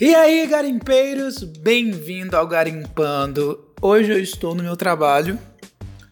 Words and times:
E 0.00 0.14
aí, 0.14 0.46
garimpeiros, 0.46 1.42
bem-vindo 1.42 2.36
ao 2.36 2.46
Garimpando. 2.46 3.74
Hoje 3.82 4.12
eu 4.12 4.20
estou 4.20 4.54
no 4.54 4.62
meu 4.62 4.76
trabalho, 4.76 5.36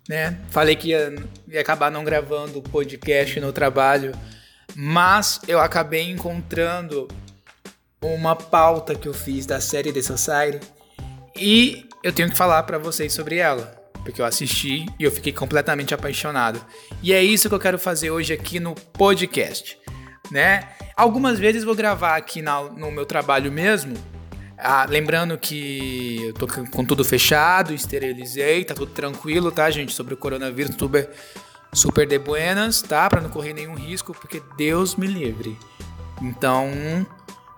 né? 0.08 0.40
Falei 0.50 0.74
que 0.74 0.88
ia, 0.88 1.14
ia 1.46 1.60
acabar 1.60 1.88
não 1.88 2.02
gravando 2.02 2.58
o 2.58 2.62
podcast 2.62 3.38
no 3.38 3.52
trabalho, 3.52 4.12
mas 4.74 5.40
eu 5.46 5.60
acabei 5.60 6.10
encontrando 6.10 7.06
uma 8.02 8.34
pauta 8.34 8.96
que 8.96 9.06
eu 9.06 9.14
fiz 9.14 9.46
da 9.46 9.60
série 9.60 9.92
The 9.92 10.02
Society 10.02 10.66
e 11.36 11.88
eu 12.02 12.12
tenho 12.12 12.28
que 12.28 12.36
falar 12.36 12.64
para 12.64 12.78
vocês 12.78 13.12
sobre 13.12 13.36
ela, 13.36 13.66
porque 14.02 14.20
eu 14.20 14.26
assisti 14.26 14.84
e 14.98 15.04
eu 15.04 15.12
fiquei 15.12 15.32
completamente 15.32 15.94
apaixonado. 15.94 16.60
E 17.00 17.12
é 17.12 17.22
isso 17.22 17.48
que 17.48 17.54
eu 17.54 17.60
quero 17.60 17.78
fazer 17.78 18.10
hoje 18.10 18.32
aqui 18.32 18.58
no 18.58 18.74
podcast, 18.74 19.78
né? 20.30 20.68
Algumas 20.96 21.38
vezes 21.38 21.64
vou 21.64 21.74
gravar 21.74 22.16
aqui 22.16 22.40
na, 22.42 22.62
no 22.62 22.90
meu 22.90 23.04
trabalho 23.06 23.50
mesmo. 23.52 23.94
Ah, 24.58 24.86
lembrando 24.88 25.36
que 25.36 26.18
eu 26.24 26.32
tô 26.32 26.46
com 26.46 26.84
tudo 26.84 27.04
fechado, 27.04 27.74
esterilizei, 27.74 28.64
tá 28.64 28.74
tudo 28.74 28.90
tranquilo, 28.90 29.52
tá, 29.52 29.70
gente? 29.70 29.92
Sobre 29.92 30.14
o 30.14 30.16
coronavírus, 30.16 30.74
super, 30.76 31.10
super 31.72 32.06
de 32.06 32.18
buenas, 32.18 32.80
tá? 32.80 33.08
Pra 33.10 33.20
não 33.20 33.28
correr 33.28 33.52
nenhum 33.52 33.74
risco, 33.74 34.14
porque 34.18 34.42
Deus 34.56 34.96
me 34.96 35.06
livre. 35.06 35.58
Então, 36.22 36.70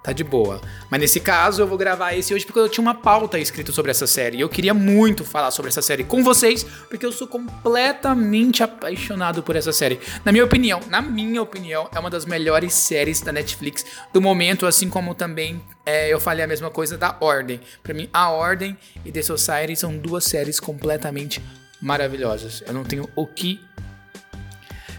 tá 0.02 0.12
de 0.12 0.22
boa. 0.24 0.60
Mas 0.90 1.00
nesse 1.00 1.20
caso 1.20 1.62
eu 1.62 1.66
vou 1.66 1.76
gravar 1.76 2.14
esse 2.14 2.32
hoje 2.32 2.44
porque 2.44 2.58
eu 2.58 2.68
tinha 2.68 2.82
uma 2.82 2.94
pauta 2.94 3.38
escrita 3.38 3.72
sobre 3.72 3.90
essa 3.90 4.06
série. 4.06 4.38
E 4.38 4.40
eu 4.40 4.48
queria 4.48 4.72
muito 4.72 5.24
falar 5.24 5.50
sobre 5.50 5.68
essa 5.68 5.82
série 5.82 6.04
com 6.04 6.22
vocês, 6.22 6.64
porque 6.88 7.04
eu 7.04 7.12
sou 7.12 7.26
completamente 7.26 8.62
apaixonado 8.62 9.42
por 9.42 9.56
essa 9.56 9.72
série. 9.72 10.00
Na 10.24 10.32
minha 10.32 10.44
opinião, 10.44 10.80
na 10.88 11.02
minha 11.02 11.42
opinião, 11.42 11.88
é 11.94 11.98
uma 11.98 12.10
das 12.10 12.24
melhores 12.24 12.74
séries 12.74 13.20
da 13.20 13.32
Netflix 13.32 13.84
do 14.12 14.20
momento, 14.20 14.66
assim 14.66 14.88
como 14.88 15.14
também 15.14 15.60
é, 15.84 16.12
eu 16.12 16.20
falei 16.20 16.44
a 16.44 16.48
mesma 16.48 16.70
coisa 16.70 16.96
da 16.96 17.16
Ordem. 17.20 17.60
Para 17.82 17.94
mim, 17.94 18.08
A 18.12 18.30
Ordem 18.30 18.76
e 19.04 19.12
The 19.12 19.22
Society 19.22 19.76
são 19.76 19.96
duas 19.96 20.24
séries 20.24 20.60
completamente 20.60 21.42
maravilhosas. 21.80 22.62
Eu 22.66 22.72
não 22.72 22.84
tenho 22.84 23.08
o 23.14 23.26
que 23.26 23.60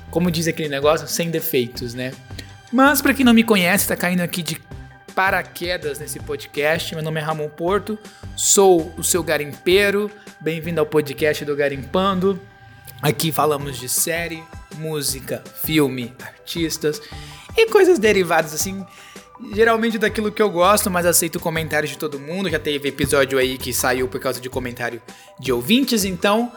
como 0.10 0.32
diz 0.32 0.48
aquele 0.48 0.70
negócio, 0.70 1.08
sem 1.08 1.30
defeitos, 1.30 1.94
né? 1.94 2.12
Mas 2.72 3.02
para 3.02 3.14
quem 3.14 3.26
não 3.26 3.34
me 3.34 3.44
conhece, 3.44 3.88
tá 3.88 3.96
caindo 3.96 4.22
aqui 4.22 4.42
de 4.42 4.60
paraquedas 5.20 6.00
nesse 6.00 6.18
podcast. 6.18 6.96
Meu 6.96 7.04
nome 7.04 7.20
é 7.20 7.24
Ramon 7.24 7.50
Porto, 7.50 8.00
sou 8.38 8.94
o 8.98 9.04
seu 9.04 9.22
garimpeiro. 9.22 10.10
Bem-vindo 10.40 10.80
ao 10.80 10.86
podcast 10.86 11.44
do 11.44 11.58
Garimpando. 11.58 12.40
Aqui 13.02 13.30
falamos 13.30 13.78
de 13.78 13.90
série, 13.90 14.42
música, 14.78 15.44
filme, 15.62 16.14
artistas 16.24 17.02
e 17.58 17.68
coisas 17.68 18.00
derivadas 18.00 18.54
assim, 18.54 18.86
geralmente 19.54 19.98
daquilo 19.98 20.32
que 20.32 20.42
eu 20.42 20.50
gosto, 20.50 20.90
mas 20.90 21.06
aceito 21.06 21.38
comentários 21.38 21.92
de 21.92 21.98
todo 21.98 22.18
mundo. 22.18 22.50
Já 22.50 22.58
teve 22.58 22.88
episódio 22.88 23.38
aí 23.38 23.58
que 23.58 23.74
saiu 23.74 24.08
por 24.08 24.22
causa 24.22 24.40
de 24.40 24.50
comentário 24.50 25.02
de 25.38 25.52
ouvintes, 25.52 26.06
então 26.06 26.50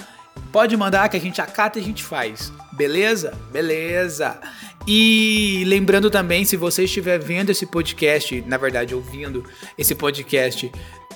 pode 0.53 0.77
mandar 0.77 1.09
que 1.09 1.17
a 1.17 1.21
gente 1.21 1.41
acata 1.41 1.81
e 1.81 1.83
a 1.83 1.85
gente 1.85 2.05
faz. 2.05 2.53
Beleza? 2.73 3.37
Beleza. 3.51 4.41
E 4.87 5.63
lembrando 5.67 6.11
também, 6.11 6.45
se 6.45 6.57
você 6.57 6.85
estiver 6.85 7.19
vendo 7.19 7.51
esse 7.51 7.67
podcast, 7.67 8.43
na 8.47 8.57
verdade 8.57 8.95
ouvindo 8.95 9.45
esse 9.79 9.95
podcast 9.95 10.71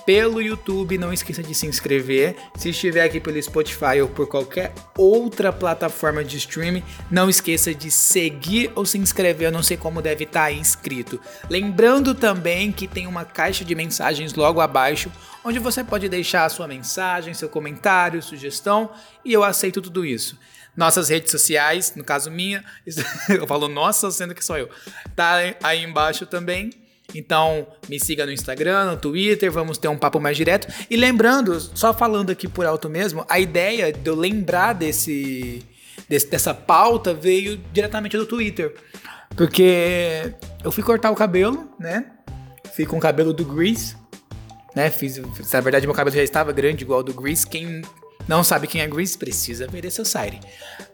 pelo 0.07 0.41
YouTube, 0.41 0.97
não 0.97 1.11
esqueça 1.11 1.43
de 1.43 1.53
se 1.53 1.67
inscrever. 1.67 2.37
Se 2.55 2.69
estiver 2.69 3.03
aqui 3.03 3.19
pelo 3.19 3.41
Spotify 3.43 3.99
ou 4.01 4.07
por 4.07 4.25
qualquer 4.25 4.73
outra 4.97 5.51
plataforma 5.51 6.23
de 6.23 6.37
streaming, 6.37 6.81
não 7.11 7.29
esqueça 7.29 7.75
de 7.75 7.91
seguir 7.91 8.71
ou 8.73 8.85
se 8.85 8.97
inscrever. 8.97 9.49
Eu 9.49 9.51
não 9.51 9.61
sei 9.61 9.75
como 9.75 10.01
deve 10.01 10.23
estar 10.23 10.45
tá 10.45 10.51
inscrito. 10.53 11.19
Lembrando 11.49 12.15
também 12.15 12.71
que 12.71 12.87
tem 12.87 13.05
uma 13.05 13.25
caixa 13.25 13.65
de 13.65 13.75
mensagens 13.75 14.33
logo 14.33 14.61
abaixo, 14.61 15.11
onde 15.43 15.59
você 15.59 15.83
pode 15.83 16.07
deixar 16.07 16.45
a 16.45 16.49
sua 16.49 16.69
mensagem, 16.69 17.33
seu 17.33 17.49
comentário, 17.49 18.23
sugestão, 18.23 18.89
e 19.25 19.33
eu 19.33 19.43
aceito 19.43 19.81
tudo 19.81 20.05
isso. 20.05 20.37
Nossas 20.77 21.09
redes 21.09 21.31
sociais, 21.31 21.93
no 21.95 22.03
caso 22.03 22.29
minha, 22.29 22.63
eu 23.29 23.47
falo 23.47 23.67
nossa, 23.67 24.11
sendo 24.11 24.35
que 24.35 24.45
sou 24.45 24.57
eu, 24.57 24.69
tá 25.15 25.55
aí 25.63 25.83
embaixo 25.83 26.27
também. 26.27 26.69
Então, 27.15 27.65
me 27.89 27.99
siga 27.99 28.25
no 28.25 28.31
Instagram, 28.31 28.91
no 28.91 28.97
Twitter, 28.97 29.51
vamos 29.51 29.77
ter 29.77 29.87
um 29.87 29.97
papo 29.97 30.19
mais 30.19 30.37
direto. 30.37 30.67
E 30.89 30.95
lembrando, 30.95 31.59
só 31.59 31.93
falando 31.93 32.29
aqui 32.29 32.47
por 32.47 32.65
alto 32.65 32.89
mesmo, 32.89 33.25
a 33.27 33.39
ideia 33.39 33.91
de 33.91 34.07
eu 34.07 34.15
lembrar 34.15 34.73
desse, 34.73 35.65
desse 36.07 36.27
dessa 36.27 36.53
pauta 36.53 37.13
veio 37.13 37.57
diretamente 37.73 38.17
do 38.17 38.25
Twitter. 38.25 38.75
Porque 39.35 40.33
eu 40.63 40.71
fui 40.71 40.83
cortar 40.83 41.09
o 41.09 41.15
cabelo, 41.15 41.69
né? 41.79 42.05
Fui 42.75 42.85
com 42.85 42.97
o 42.97 43.01
cabelo 43.01 43.33
do 43.33 43.45
Grease, 43.45 43.95
né? 44.75 44.91
Fiz, 44.91 45.17
na 45.51 45.61
verdade, 45.61 45.87
meu 45.87 45.95
cabelo 45.95 46.15
já 46.15 46.23
estava 46.23 46.51
grande 46.51 46.83
igual 46.83 46.99
ao 46.99 47.03
do 47.03 47.13
Grease. 47.13 47.47
Quem 47.47 47.81
não 48.27 48.43
sabe 48.43 48.67
quem 48.67 48.81
é 48.81 48.87
Grease, 48.87 49.17
precisa 49.17 49.67
ver 49.67 49.85
esse 49.85 50.03
site. 50.03 50.39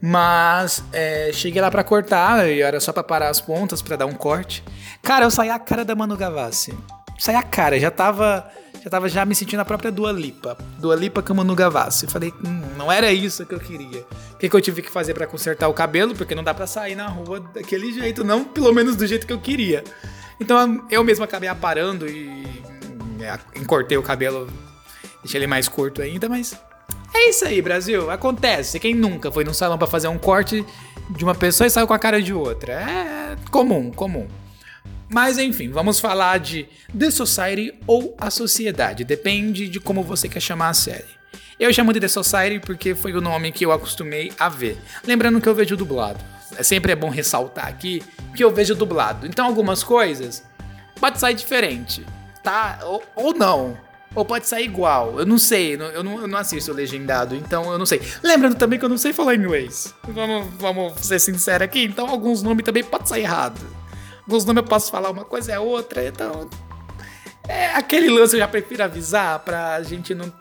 Mas 0.02 0.84
é, 0.92 1.32
cheguei 1.34 1.62
lá 1.62 1.72
para 1.72 1.84
cortar, 1.84 2.50
e 2.50 2.62
era 2.62 2.80
só 2.80 2.92
para 2.92 3.04
parar 3.04 3.30
as 3.30 3.42
pontas 3.42 3.82
para 3.82 3.96
dar 3.96 4.06
um 4.06 4.14
corte. 4.14 4.64
Cara, 5.02 5.26
eu 5.26 5.32
saí 5.32 5.50
a 5.50 5.60
cara 5.60 5.84
da 5.84 5.96
Manu 5.96 6.16
Gavassi. 6.16 6.74
Saí 7.18 7.36
a 7.36 7.44
cara, 7.44 7.80
já 7.80 7.90
tava 7.92 8.50
já 8.84 8.90
tava 8.90 9.08
já 9.08 9.26
me 9.26 9.34
sentindo 9.34 9.62
a 9.62 9.66
própria 9.66 9.90
Dua 9.90 10.12
Lipa. 10.12 10.58
Dua 10.78 10.94
Lipa 10.94 11.24
com 11.24 11.32
a 11.32 11.36
Manu 11.38 11.56
Gavassi. 11.56 12.06
Falei, 12.06 12.34
hum, 12.46 12.62
não 12.76 12.92
era 12.92 13.14
isso 13.14 13.46
que 13.46 13.54
eu 13.54 13.60
queria. 13.60 14.02
O 14.34 14.38
que, 14.38 14.50
que 14.50 14.56
eu 14.56 14.60
tive 14.60 14.82
que 14.82 14.92
fazer 14.92 15.14
para 15.14 15.26
consertar 15.26 15.70
o 15.70 15.74
cabelo? 15.74 16.14
Porque 16.14 16.36
não 16.36 16.44
dá 16.44 16.54
para 16.54 16.68
sair 16.68 16.94
na 16.94 17.08
rua 17.08 17.40
daquele 17.54 17.94
jeito, 17.94 18.26
não 18.26 18.44
pelo 18.44 18.74
menos 18.74 18.98
do 18.98 19.08
jeito 19.08 19.26
que 19.26 19.32
eu 19.32 19.40
queria. 19.40 19.86
Então 20.38 20.86
eu 20.92 21.02
mesmo 21.02 21.24
acabei 21.24 21.48
aparando 21.48 22.10
e 22.10 22.44
é, 23.22 23.40
encortei 23.58 23.98
o 23.98 24.04
cabelo, 24.04 24.50
deixei 25.22 25.40
ele 25.40 25.48
mais 25.48 25.70
curto 25.70 26.02
ainda, 26.02 26.28
mas 26.28 26.54
é 27.14 27.30
isso 27.30 27.46
aí, 27.46 27.62
Brasil. 27.62 28.10
Acontece. 28.10 28.80
Quem 28.80 28.96
nunca 28.96 29.32
foi 29.32 29.44
num 29.44 29.54
salão 29.54 29.78
para 29.78 29.88
fazer 29.88 30.08
um 30.08 30.18
corte 30.18 30.66
de 31.10 31.24
uma 31.24 31.36
pessoa 31.36 31.68
e 31.68 31.70
saiu 31.70 31.88
com 31.88 31.94
a 31.94 32.00
cara 32.00 32.22
de 32.22 32.34
outra? 32.34 32.74
É 32.74 33.36
comum, 33.50 33.92
comum. 33.92 34.28
Mas 35.10 35.38
enfim, 35.38 35.70
vamos 35.70 36.00
falar 36.00 36.40
de 36.40 36.68
The 36.98 37.12
Society 37.12 37.74
ou 37.86 38.16
A 38.18 38.32
Sociedade. 38.32 39.04
Depende 39.04 39.70
de 39.70 39.80
como 39.80 40.02
você 40.02 40.28
quer 40.28 40.40
chamar 40.40 40.70
a 40.70 40.74
série. 40.74 41.06
Eu 41.60 41.72
chamo 41.72 41.94
de 41.94 42.00
The 42.00 42.08
Society 42.08 42.60
porque 42.60 42.96
foi 42.96 43.14
o 43.14 43.22
nome 43.22 43.52
que 43.52 43.64
eu 43.64 43.72
acostumei 43.72 44.34
a 44.40 44.50
ver. 44.50 44.78
Lembrando 45.06 45.40
que 45.40 45.48
eu 45.48 45.54
vejo 45.54 45.78
dublado. 45.78 46.20
É 46.58 46.64
sempre 46.64 46.92
é 46.92 46.96
bom 46.96 47.10
ressaltar 47.10 47.68
aqui 47.68 48.02
que 48.36 48.44
eu 48.44 48.52
vejo 48.52 48.76
dublado. 48.76 49.28
Então 49.28 49.46
algumas 49.46 49.84
coisas 49.84 50.44
pode 51.00 51.20
sair 51.20 51.36
diferente, 51.36 52.04
tá? 52.42 52.80
Ou, 52.84 53.04
ou 53.16 53.34
não. 53.34 53.78
Ou 54.16 54.24
pode 54.24 54.48
sair 54.48 54.66
igual. 54.66 55.20
Eu 55.20 55.26
não 55.26 55.38
sei. 55.38 55.74
Eu 55.74 56.04
não, 56.04 56.22
eu 56.22 56.28
não 56.28 56.38
assisto 56.38 56.72
legendado, 56.72 57.36
então 57.36 57.72
eu 57.72 57.80
não 57.80 57.86
sei. 57.86 58.02
Lembrando 58.22 58.56
também 58.56 58.78
que 58.78 58.86
eu 58.86 58.90
não 58.90 58.98
sei 58.98 59.12
falar 59.12 59.36
inglês. 59.36 59.94
Vamos, 60.08 60.54
vamos 60.58 60.94
ser 61.02 61.20
sinceros 61.20 61.66
aqui. 61.66 61.84
Então, 61.84 62.08
alguns 62.08 62.44
nomes 62.44 62.64
também 62.64 62.84
podem 62.84 63.08
sair 63.08 63.22
errado. 63.22 63.60
Alguns 64.28 64.46
nomes 64.46 64.64
eu 64.64 64.70
posso 64.70 64.92
falar 64.92 65.10
uma 65.10 65.26
coisa 65.26 65.52
é 65.52 65.60
outra. 65.60 66.06
Então. 66.06 66.50
É 67.48 67.74
aquele 67.76 68.10
lance 68.10 68.36
eu 68.36 68.40
já 68.40 68.48
prefiro 68.48 68.84
avisar 68.84 69.40
pra 69.40 69.82
gente 69.84 70.14
não, 70.16 70.32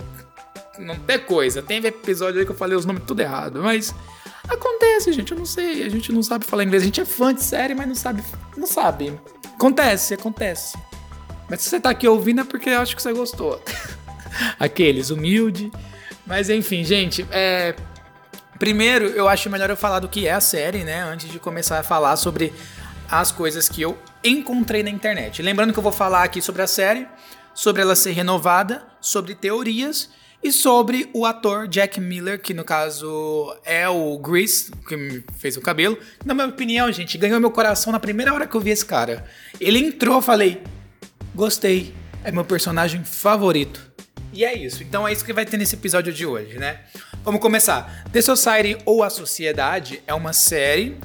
não 0.78 0.96
ter 0.96 1.20
coisa. 1.20 1.62
Tem 1.62 1.84
episódio 1.84 2.38
aí 2.38 2.44
que 2.46 2.52
eu 2.52 2.56
falei 2.56 2.76
os 2.76 2.84
nomes 2.84 3.04
tudo 3.06 3.20
errado. 3.20 3.62
Mas. 3.62 3.94
Acontece, 4.48 5.12
gente. 5.12 5.32
Eu 5.32 5.38
não 5.38 5.46
sei. 5.46 5.82
A 5.84 5.88
gente 5.88 6.12
não 6.12 6.22
sabe 6.22 6.44
falar 6.44 6.64
inglês. 6.64 6.82
A 6.82 6.86
gente 6.86 7.00
é 7.00 7.04
fã 7.06 7.32
de 7.32 7.42
série, 7.42 7.74
mas 7.74 7.88
não 7.88 7.94
sabe. 7.94 8.22
Não 8.54 8.66
sabe. 8.66 9.18
Acontece, 9.54 10.14
acontece. 10.14 10.76
Mas 11.52 11.60
se 11.60 11.68
você 11.68 11.78
tá 11.78 11.90
aqui 11.90 12.08
ouvindo 12.08 12.40
é 12.40 12.44
porque 12.44 12.70
eu 12.70 12.80
acho 12.80 12.96
que 12.96 13.02
você 13.02 13.12
gostou. 13.12 13.62
Aqueles, 14.58 15.10
humilde. 15.10 15.70
Mas 16.26 16.48
enfim, 16.48 16.82
gente, 16.82 17.26
é. 17.30 17.76
Primeiro, 18.58 19.04
eu 19.08 19.28
acho 19.28 19.50
melhor 19.50 19.68
eu 19.68 19.76
falar 19.76 19.98
do 19.98 20.08
que 20.08 20.26
é 20.26 20.32
a 20.32 20.40
série, 20.40 20.82
né? 20.82 21.02
Antes 21.02 21.30
de 21.30 21.38
começar 21.38 21.78
a 21.78 21.82
falar 21.82 22.16
sobre 22.16 22.54
as 23.06 23.30
coisas 23.30 23.68
que 23.68 23.82
eu 23.82 23.98
encontrei 24.24 24.82
na 24.82 24.88
internet. 24.88 25.42
Lembrando 25.42 25.74
que 25.74 25.78
eu 25.78 25.82
vou 25.82 25.92
falar 25.92 26.22
aqui 26.22 26.40
sobre 26.40 26.62
a 26.62 26.66
série, 26.66 27.06
sobre 27.52 27.82
ela 27.82 27.94
ser 27.94 28.12
renovada, 28.12 28.82
sobre 28.98 29.34
teorias 29.34 30.08
e 30.42 30.50
sobre 30.50 31.10
o 31.12 31.26
ator 31.26 31.68
Jack 31.68 32.00
Miller, 32.00 32.40
que 32.40 32.54
no 32.54 32.64
caso 32.64 33.54
é 33.62 33.86
o 33.86 34.16
Grease, 34.16 34.72
que 34.88 34.96
me 34.96 35.22
fez 35.36 35.58
o 35.58 35.60
cabelo. 35.60 35.98
Na 36.24 36.32
minha 36.32 36.46
opinião, 36.46 36.90
gente, 36.90 37.18
ganhou 37.18 37.38
meu 37.38 37.50
coração 37.50 37.92
na 37.92 38.00
primeira 38.00 38.32
hora 38.32 38.46
que 38.46 38.54
eu 38.54 38.60
vi 38.60 38.70
esse 38.70 38.86
cara. 38.86 39.26
Ele 39.60 39.80
entrou, 39.80 40.22
falei, 40.22 40.62
Gostei. 41.34 41.94
É 42.24 42.30
meu 42.30 42.44
personagem 42.44 43.02
favorito. 43.04 43.92
E 44.32 44.44
é 44.44 44.56
isso. 44.56 44.82
Então 44.82 45.06
é 45.06 45.12
isso 45.12 45.24
que 45.24 45.32
vai 45.32 45.44
ter 45.44 45.56
nesse 45.56 45.74
episódio 45.74 46.12
de 46.12 46.24
hoje, 46.24 46.58
né? 46.58 46.80
Vamos 47.24 47.40
começar. 47.40 48.04
The 48.12 48.22
Society 48.22 48.78
ou 48.84 49.02
A 49.02 49.10
Sociedade 49.10 50.02
é 50.06 50.14
uma 50.14 50.32
série 50.32 50.96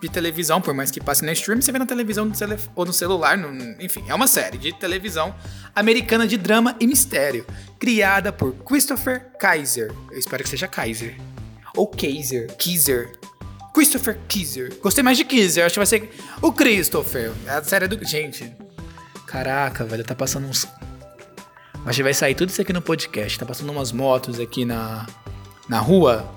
de 0.00 0.08
televisão, 0.08 0.60
por 0.60 0.74
mais 0.74 0.90
que 0.90 1.00
passe 1.00 1.24
na 1.24 1.32
stream, 1.32 1.60
você 1.60 1.72
vê 1.72 1.78
na 1.78 1.86
televisão 1.86 2.30
ou 2.74 2.84
no 2.84 2.92
celular, 2.92 3.38
enfim, 3.80 4.04
é 4.08 4.14
uma 4.14 4.26
série 4.26 4.58
de 4.58 4.72
televisão 4.72 5.34
americana 5.74 6.26
de 6.26 6.36
drama 6.36 6.76
e 6.78 6.86
mistério, 6.86 7.46
criada 7.78 8.32
por 8.32 8.52
Christopher 8.52 9.30
Kaiser. 9.38 9.92
Eu 10.10 10.18
espero 10.18 10.42
que 10.42 10.50
seja 10.50 10.68
Kaiser. 10.68 11.16
Ou 11.74 11.86
Kaiser, 11.86 12.54
Kaiser. 12.56 13.12
Christopher 13.72 14.18
Kaiser. 14.28 14.74
Gostei 14.82 15.02
mais 15.02 15.16
de 15.16 15.24
Kaiser, 15.24 15.64
acho 15.64 15.72
que 15.72 15.78
vai 15.78 15.86
ser 15.86 16.10
o 16.42 16.52
Christopher. 16.52 17.32
É 17.46 17.52
a 17.52 17.64
série 17.64 17.88
do. 17.88 18.04
Gente, 18.06 18.52
Caraca, 19.32 19.82
velho, 19.82 20.04
tá 20.04 20.14
passando 20.14 20.46
uns. 20.46 20.68
Que 21.90 22.02
vai 22.02 22.12
sair 22.12 22.34
tudo 22.34 22.50
isso 22.50 22.60
aqui 22.60 22.70
no 22.70 22.82
podcast. 22.82 23.38
Tá 23.38 23.46
passando 23.46 23.72
umas 23.72 23.90
motos 23.90 24.38
aqui 24.38 24.66
na, 24.66 25.06
na 25.66 25.78
rua. 25.78 26.30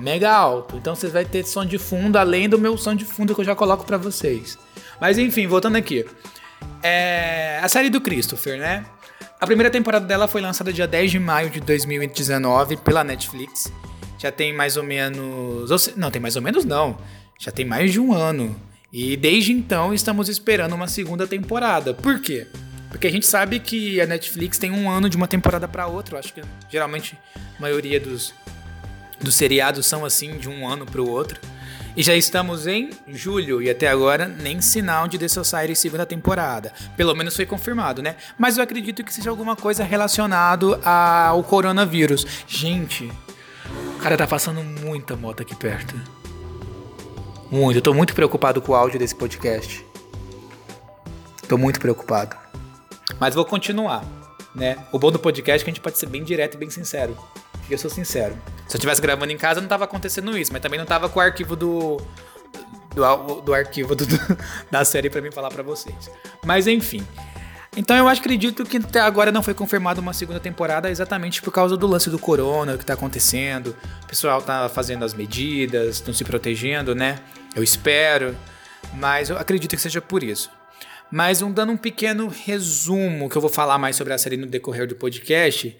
Mega 0.00 0.32
alto. 0.32 0.76
Então 0.76 0.96
vocês 0.96 1.12
vão 1.12 1.24
ter 1.24 1.44
som 1.44 1.64
de 1.64 1.78
fundo, 1.78 2.16
além 2.16 2.48
do 2.48 2.58
meu 2.58 2.76
som 2.76 2.92
de 2.92 3.04
fundo 3.04 3.36
que 3.36 3.40
eu 3.40 3.44
já 3.44 3.54
coloco 3.54 3.84
para 3.84 3.96
vocês. 3.96 4.58
Mas 5.00 5.16
enfim, 5.16 5.46
voltando 5.46 5.76
aqui. 5.76 6.04
É 6.82 7.60
a 7.62 7.68
série 7.68 7.88
do 7.88 8.00
Christopher, 8.00 8.58
né? 8.58 8.84
A 9.40 9.46
primeira 9.46 9.70
temporada 9.70 10.04
dela 10.04 10.26
foi 10.26 10.40
lançada 10.40 10.72
dia 10.72 10.88
10 10.88 11.12
de 11.12 11.18
maio 11.20 11.50
de 11.50 11.60
2019 11.60 12.78
pela 12.78 13.04
Netflix. 13.04 13.72
Já 14.18 14.32
tem 14.32 14.52
mais 14.52 14.76
ou 14.76 14.82
menos. 14.82 15.94
Não, 15.96 16.10
tem 16.10 16.20
mais 16.20 16.34
ou 16.34 16.42
menos 16.42 16.64
não. 16.64 16.98
Já 17.38 17.52
tem 17.52 17.64
mais 17.64 17.92
de 17.92 18.00
um 18.00 18.12
ano. 18.12 18.56
E 18.96 19.16
desde 19.16 19.50
então 19.50 19.92
estamos 19.92 20.28
esperando 20.28 20.72
uma 20.72 20.86
segunda 20.86 21.26
temporada. 21.26 21.92
Por 21.92 22.20
quê? 22.20 22.46
Porque 22.88 23.08
a 23.08 23.10
gente 23.10 23.26
sabe 23.26 23.58
que 23.58 24.00
a 24.00 24.06
Netflix 24.06 24.56
tem 24.56 24.70
um 24.70 24.88
ano 24.88 25.10
de 25.10 25.16
uma 25.16 25.26
temporada 25.26 25.66
para 25.66 25.88
outra. 25.88 26.14
Eu 26.14 26.20
acho 26.20 26.32
que 26.32 26.40
geralmente 26.70 27.18
a 27.58 27.60
maioria 27.60 27.98
dos, 27.98 28.32
dos 29.20 29.34
seriados 29.34 29.84
são 29.84 30.04
assim, 30.04 30.38
de 30.38 30.48
um 30.48 30.68
ano 30.68 30.86
para 30.86 31.02
o 31.02 31.10
outro. 31.10 31.40
E 31.96 32.04
já 32.04 32.14
estamos 32.14 32.68
em 32.68 32.90
julho 33.08 33.60
e 33.60 33.68
até 33.68 33.88
agora 33.88 34.28
nem 34.28 34.60
sinal 34.60 35.08
de 35.08 35.18
The 35.18 35.26
Society 35.26 35.74
segunda 35.74 36.06
temporada. 36.06 36.72
Pelo 36.96 37.16
menos 37.16 37.34
foi 37.34 37.46
confirmado, 37.46 38.00
né? 38.00 38.14
Mas 38.38 38.56
eu 38.56 38.62
acredito 38.62 39.02
que 39.02 39.12
seja 39.12 39.28
alguma 39.28 39.56
coisa 39.56 39.82
relacionado 39.82 40.80
ao 40.84 41.42
coronavírus. 41.42 42.24
Gente, 42.46 43.10
o 43.96 43.98
cara 43.98 44.16
tá 44.16 44.24
passando 44.28 44.62
muita 44.62 45.16
moto 45.16 45.42
aqui 45.42 45.56
perto. 45.56 46.23
Muito. 47.54 47.78
Eu 47.78 47.82
tô 47.82 47.94
muito 47.94 48.16
preocupado 48.16 48.60
com 48.60 48.72
o 48.72 48.74
áudio 48.74 48.98
desse 48.98 49.14
podcast. 49.14 49.86
Tô 51.48 51.56
muito 51.56 51.78
preocupado. 51.78 52.36
Mas 53.20 53.32
vou 53.32 53.44
continuar, 53.44 54.04
né? 54.52 54.84
O 54.90 54.98
bom 54.98 55.12
do 55.12 55.20
podcast 55.20 55.62
é 55.62 55.64
que 55.64 55.70
a 55.70 55.72
gente 55.72 55.80
pode 55.80 55.96
ser 55.96 56.06
bem 56.06 56.24
direto 56.24 56.54
e 56.54 56.58
bem 56.58 56.68
sincero. 56.68 57.16
Eu 57.70 57.78
sou 57.78 57.88
sincero. 57.88 58.36
Se 58.66 58.74
eu 58.74 58.78
estivesse 58.78 59.00
gravando 59.00 59.30
em 59.30 59.38
casa, 59.38 59.60
não 59.60 59.68
tava 59.68 59.84
acontecendo 59.84 60.36
isso, 60.36 60.52
mas 60.52 60.60
também 60.60 60.80
não 60.80 60.84
tava 60.84 61.08
com 61.08 61.20
o 61.20 61.22
arquivo 61.22 61.54
do. 61.54 61.98
Do, 62.92 63.40
do 63.40 63.54
arquivo 63.54 63.94
do, 63.94 64.04
da 64.68 64.84
série 64.84 65.08
para 65.08 65.20
mim 65.20 65.30
falar 65.30 65.50
para 65.50 65.62
vocês. 65.62 66.10
Mas 66.44 66.66
enfim. 66.66 67.06
Então 67.76 67.96
eu 67.96 68.08
acredito 68.08 68.64
que 68.64 68.76
até 68.76 69.00
agora 69.00 69.32
não 69.32 69.42
foi 69.42 69.52
confirmada 69.52 70.00
uma 70.00 70.12
segunda 70.12 70.38
temporada 70.38 70.88
exatamente 70.88 71.42
por 71.42 71.52
causa 71.52 71.76
do 71.76 71.86
lance 71.86 72.08
do 72.08 72.18
corona 72.18 72.78
que 72.78 72.86
tá 72.86 72.94
acontecendo. 72.94 73.76
O 74.04 74.06
pessoal 74.06 74.40
tá 74.40 74.68
fazendo 74.68 75.04
as 75.04 75.12
medidas, 75.12 75.96
estão 75.96 76.14
se 76.14 76.24
protegendo, 76.24 76.94
né? 76.94 77.18
Eu 77.54 77.64
espero, 77.64 78.36
mas 78.94 79.28
eu 79.28 79.36
acredito 79.36 79.74
que 79.74 79.82
seja 79.82 80.00
por 80.00 80.22
isso. 80.22 80.50
Mas 81.10 81.42
um, 81.42 81.50
dando 81.50 81.72
um 81.72 81.76
pequeno 81.76 82.28
resumo 82.28 83.28
que 83.28 83.36
eu 83.36 83.40
vou 83.40 83.50
falar 83.50 83.76
mais 83.76 83.96
sobre 83.96 84.12
a 84.12 84.18
série 84.18 84.36
no 84.36 84.46
decorrer 84.46 84.86
do 84.86 84.94
podcast, 84.94 85.76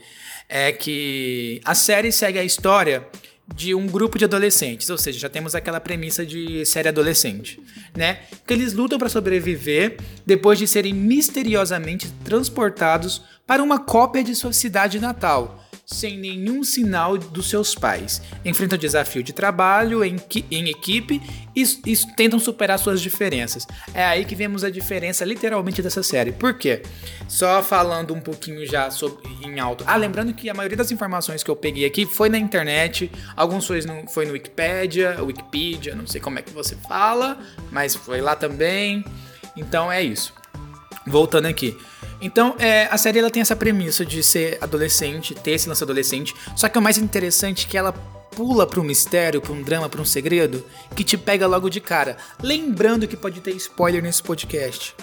é 0.49 0.73
que 0.73 1.61
a 1.65 1.75
série 1.75 2.11
segue 2.11 2.39
a 2.39 2.45
história 2.45 3.07
de 3.53 3.75
um 3.75 3.87
grupo 3.87 4.19
de 4.19 4.25
adolescentes, 4.25 4.89
ou 4.89 4.97
seja, 4.97 5.19
já 5.19 5.29
temos 5.29 5.55
aquela 5.55 5.81
premissa 5.81 6.25
de 6.25 6.65
série 6.65 6.89
adolescente, 6.89 7.61
né? 7.95 8.21
Que 8.47 8.55
eles 8.55 8.73
lutam 8.73 8.99
para 8.99 9.09
sobreviver 9.09 9.99
depois 10.25 10.59
de 10.59 10.67
serem 10.67 10.95
misteriosamente 10.95 12.11
transportados 12.25 13.23
para 13.47 13.63
uma 13.63 13.79
cópia 13.79 14.25
de 14.25 14.35
sua 14.35 14.53
cidade 14.53 14.99
natal, 14.99 15.64
sem 15.87 16.19
nenhum 16.19 16.65
sinal 16.65 17.19
dos 17.19 17.49
seus 17.49 17.75
pais. 17.75 18.23
Enfrentam 18.45 18.79
desafio 18.79 19.23
de 19.23 19.33
trabalho 19.33 20.05
em, 20.05 20.17
em 20.51 20.69
equipe 20.69 21.21
e, 21.55 21.63
e, 21.87 21.97
tentam 22.17 22.39
superar 22.39 22.79
suas 22.79 23.01
diferenças. 23.01 23.67
É 23.93 24.05
aí 24.05 24.25
que 24.25 24.35
vemos 24.35 24.65
a 24.65 24.71
diferença 24.71 25.25
literalmente 25.25 25.83
dessa 25.83 26.03
série. 26.03 26.33
Por 26.33 26.55
quê? 26.55 26.83
Só 27.29 27.63
falando 27.63 28.15
um 28.15 28.21
pouquinho 28.21 28.67
já 28.67 28.91
sobre, 28.91 29.29
em 29.43 29.61
alto. 29.61 29.85
Ah, 29.87 29.97
lembrando 29.97 30.33
que 30.33 30.49
a 30.49 30.55
maioria 30.55 30.77
das 30.77 30.91
informações 30.91 31.43
que 31.43 31.51
eu 31.51 31.57
peguei 31.57 31.85
aqui 31.85 32.07
foi 32.07 32.29
na 32.29 32.39
internet, 32.39 33.11
alguns 33.37 33.67
foi 33.67 33.83
no, 33.83 34.09
foi 34.09 34.27
no 34.27 34.33
Wikipedia, 34.33 35.23
Wikipedia, 35.23 35.95
não 35.95 36.07
sei 36.07 36.21
como 36.21 36.39
é 36.39 36.43
que 36.43 36.51
você 36.51 36.77
fala, 36.77 37.39
mas 37.71 37.95
foi 37.95 38.21
lá 38.21 38.35
também. 38.35 39.05
Então 39.57 39.91
é 39.93 40.03
isso. 40.03 40.33
Voltando 41.07 41.47
aqui. 41.47 41.77
Então, 42.25 42.57
é, 42.59 42.89
a 42.91 42.97
série 42.97 43.19
ela 43.19 43.31
tem 43.31 43.43
essa 43.43 43.55
premissa 43.55 44.03
de 44.03 44.23
ser 44.23 44.57
adolescente, 44.63 45.35
ter 45.35 45.51
esse 45.51 45.69
lance 45.69 45.85
adolescente, 45.85 46.35
só 46.57 46.71
que 46.71 46.79
o 46.79 46.81
mais 46.81 46.97
interessante 46.97 47.67
é 47.67 47.69
que 47.69 47.77
ela 47.77 47.93
pula 47.93 48.67
para 48.67 48.81
um 48.81 48.83
mistério, 48.83 49.43
para 49.43 49.53
um 49.53 49.63
drama, 49.63 49.91
para 49.91 50.01
um 50.01 50.07
segredo 50.07 50.65
que 50.97 51.05
te 51.05 51.19
pega 51.19 51.47
logo 51.47 51.69
de 51.69 51.83
cara. 51.83 52.17
Lembrando 52.43 53.07
que 53.07 53.15
pode 53.15 53.43
ter 53.43 53.51
spoiler 53.57 54.03
nesse 54.03 54.23
podcast, 54.23 54.97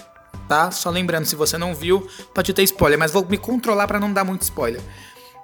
tá? 0.48 0.72
Só 0.72 0.90
lembrando, 0.90 1.24
se 1.24 1.36
você 1.36 1.56
não 1.56 1.76
viu, 1.76 2.08
pode 2.34 2.52
ter 2.52 2.64
spoiler, 2.64 2.98
mas 2.98 3.12
vou 3.12 3.24
me 3.24 3.38
controlar 3.38 3.86
para 3.86 4.00
não 4.00 4.12
dar 4.12 4.24
muito 4.24 4.42
spoiler. 4.42 4.80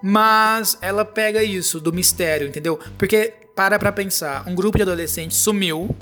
Mas 0.03 0.77
ela 0.81 1.05
pega 1.05 1.45
isso 1.45 1.79
do 1.79 1.93
mistério, 1.93 2.49
entendeu? 2.49 2.77
Porque 2.99 3.35
para 3.55 3.79
pra 3.79 3.93
pensar, 3.93 4.43
um 4.49 4.55
grupo 4.55 4.79
de 4.79 4.83
adolescentes 4.83 5.37
sumiu 5.37 5.95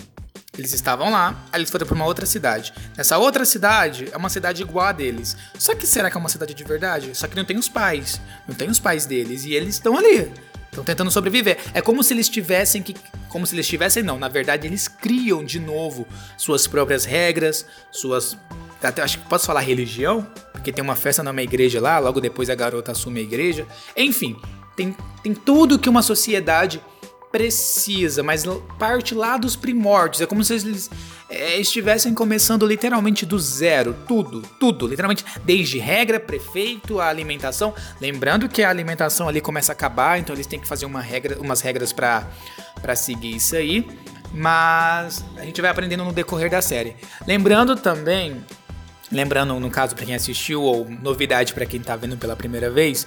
eles 0.57 0.73
estavam 0.73 1.11
lá, 1.11 1.45
aí 1.53 1.61
eles 1.61 1.71
foram 1.71 1.87
para 1.87 1.95
uma 1.95 2.05
outra 2.05 2.25
cidade. 2.25 2.73
Nessa 2.97 3.19
outra 3.19 3.45
cidade 3.45 4.09
é 4.11 4.17
uma 4.17 4.29
cidade 4.29 4.63
igual 4.63 4.87
a 4.87 4.93
deles. 4.93 5.37
Só 5.59 5.75
que 5.75 5.87
será 5.87 6.11
que 6.11 6.17
é 6.17 6.21
uma 6.21 6.29
cidade 6.29 6.55
de 6.55 6.65
verdade? 6.65 7.15
Só 7.15 7.27
que 7.27 7.37
não 7.37 7.45
tem 7.45 7.59
os 7.59 7.69
pais. 7.69 8.21
Não 8.49 8.55
tem 8.55 8.69
os 8.69 8.79
pais 8.79 9.07
deles. 9.07 9.45
E 9.45 9.53
eles 9.53 9.75
estão 9.75 9.97
ali. 9.97 10.33
Estão 10.71 10.85
tentando 10.85 11.11
sobreviver. 11.11 11.59
É 11.73 11.81
como 11.81 12.03
se 12.03 12.13
eles 12.15 12.29
tivessem 12.29 12.83
que. 12.83 12.95
Como 13.29 13.47
se 13.47 13.55
eles 13.55 13.67
tivessem, 13.67 14.03
não. 14.03 14.19
Na 14.19 14.29
verdade, 14.29 14.67
eles 14.67 14.89
criam 14.89 15.45
de 15.45 15.59
novo 15.59 16.07
suas 16.37 16.67
próprias 16.67 17.05
regras, 17.05 17.67
suas. 17.91 18.37
Até 18.83 19.03
acho 19.03 19.19
que 19.19 19.29
posso 19.29 19.47
falar 19.47 19.61
religião? 19.61 20.27
Porque 20.53 20.71
tem 20.71 20.85
uma 20.85 20.95
festa 20.95 21.23
numa 21.23 21.43
igreja 21.43 21.81
lá, 21.81 21.99
logo 21.99 22.21
depois 22.21 22.51
a 22.51 22.55
garota 22.55 22.93
assume 22.93 23.21
a 23.21 23.23
igreja. 23.23 23.67
Enfim, 23.97 24.37
tem, 24.77 24.95
tem 25.23 25.35
tudo 25.35 25.79
que 25.79 25.89
uma 25.89 26.03
sociedade 26.03 26.81
precisa, 27.37 28.23
mas 28.23 28.45
parte 28.79 29.15
lá 29.15 29.37
dos 29.37 29.55
primórdios. 29.55 30.23
É 30.23 30.27
como 30.27 30.43
se 30.43 30.55
eles 30.55 30.91
é, 31.29 31.61
estivessem 31.61 32.15
começando 32.15 32.67
literalmente 32.67 33.27
do 33.27 33.39
zero. 33.39 33.95
Tudo, 34.09 34.41
tudo. 34.59 34.87
Literalmente, 34.87 35.23
desde 35.45 35.79
regra, 35.79 36.19
prefeito, 36.19 36.99
a 36.99 37.09
alimentação. 37.09 37.75
Lembrando 38.01 38.49
que 38.49 38.63
a 38.63 38.71
alimentação 38.71 39.29
ali 39.29 39.43
começa 39.43 39.73
a 39.73 39.75
acabar, 39.75 40.19
então 40.19 40.35
eles 40.35 40.47
têm 40.47 40.59
que 40.59 40.67
fazer 40.67 40.87
uma 40.87 41.03
regra, 41.03 41.39
umas 41.39 41.61
regras 41.61 41.93
para 41.93 42.25
seguir 42.97 43.37
isso 43.37 43.55
aí. 43.55 43.87
Mas 44.33 45.23
a 45.37 45.45
gente 45.45 45.61
vai 45.61 45.71
aprendendo 45.71 46.05
no 46.05 46.13
decorrer 46.13 46.51
da 46.51 46.63
série. 46.63 46.97
Lembrando 47.27 47.77
também 47.77 48.43
Lembrando, 49.13 49.61
no 49.61 49.71
caso, 49.71 49.95
para 49.95 50.05
quem 50.05 50.17
assistiu, 50.17 50.63
ou 50.63 50.85
novidade 50.91 51.53
para 51.55 51.65
quem 51.65 51.81
tá 51.81 51.95
vendo 51.95 52.17
pela 52.17 52.35
primeira 52.35 52.69
vez, 52.69 53.07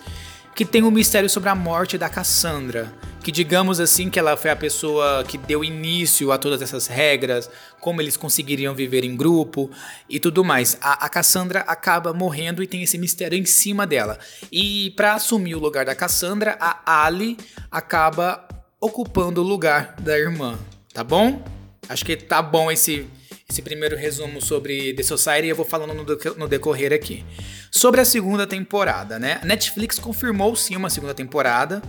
que 0.56 0.64
tem 0.64 0.82
um 0.82 0.90
mistério 0.90 1.30
sobre 1.30 1.50
a 1.50 1.56
morte 1.56 1.98
da 1.98 2.08
Cassandra, 2.08 2.94
que 3.22 3.32
digamos 3.32 3.80
assim 3.80 4.10
que 4.10 4.18
ela 4.18 4.38
foi 4.38 4.50
a 4.52 4.56
pessoa 4.56 5.24
que 5.28 5.38
deu 5.38 5.64
início 5.64 6.32
a 6.32 6.38
todas 6.38 6.62
essas 6.62 6.88
regras, 6.88 7.50
como 7.80 8.02
eles 8.02 8.16
conseguiriam 8.16 8.74
viver 8.74 9.04
em 9.04 9.16
grupo 9.16 9.70
e 10.10 10.20
tudo 10.20 10.44
mais. 10.44 10.78
A, 10.82 11.06
a 11.06 11.10
Cassandra 11.10 11.62
acaba 11.62 12.14
morrendo 12.14 12.64
e 12.64 12.68
tem 12.68 12.82
esse 12.82 12.98
mistério 12.98 13.38
em 13.38 13.46
cima 13.46 13.86
dela. 13.86 14.18
E 14.52 14.92
para 14.92 15.14
assumir 15.14 15.56
o 15.56 15.60
lugar 15.60 15.86
da 15.86 15.96
Cassandra, 15.96 16.58
a 16.60 17.06
Ali 17.06 17.38
acaba 17.70 18.48
ocupando 18.80 19.42
o 19.42 19.48
lugar 19.48 19.96
da 20.00 20.18
irmã, 20.18 20.58
tá 20.94 21.04
bom? 21.04 21.44
Acho 21.88 22.06
que 22.06 22.16
tá 22.16 22.42
bom 22.42 22.72
esse 22.72 23.08
esse 23.50 23.64
primeiro 23.64 23.98
resumo 23.98 24.40
sobre 24.40 24.94
The 24.94 25.02
Society 25.02 25.48
e 25.48 25.50
eu 25.50 25.56
vou 25.56 25.66
falando 25.66 25.92
no 26.38 26.48
decorrer 26.48 26.94
aqui. 26.94 27.26
Sobre 27.72 28.00
a 28.00 28.06
segunda 28.06 28.46
temporada, 28.46 29.18
né? 29.18 29.40
A 29.42 29.46
Netflix 29.46 29.98
confirmou 29.98 30.56
sim 30.56 30.76
uma 30.76 30.90
segunda 30.90 31.16
temporada 31.16 31.82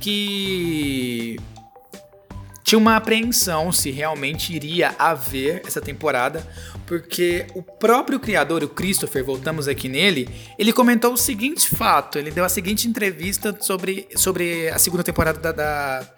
que 0.00 1.36
tinha 2.64 2.78
uma 2.78 2.96
apreensão 2.96 3.70
se 3.70 3.90
realmente 3.90 4.54
iria 4.54 4.94
haver 4.98 5.62
essa 5.66 5.80
temporada, 5.80 6.46
porque 6.86 7.46
o 7.54 7.62
próprio 7.62 8.18
criador, 8.18 8.62
o 8.62 8.68
Christopher, 8.68 9.24
voltamos 9.24 9.68
aqui 9.68 9.88
nele, 9.88 10.28
ele 10.58 10.72
comentou 10.72 11.12
o 11.12 11.16
seguinte 11.16 11.68
fato, 11.68 12.18
ele 12.18 12.30
deu 12.30 12.44
a 12.44 12.48
seguinte 12.48 12.88
entrevista 12.88 13.56
sobre, 13.60 14.08
sobre 14.16 14.68
a 14.70 14.78
segunda 14.78 15.02
temporada 15.02 15.38
da, 15.38 15.52
da, 15.52 16.08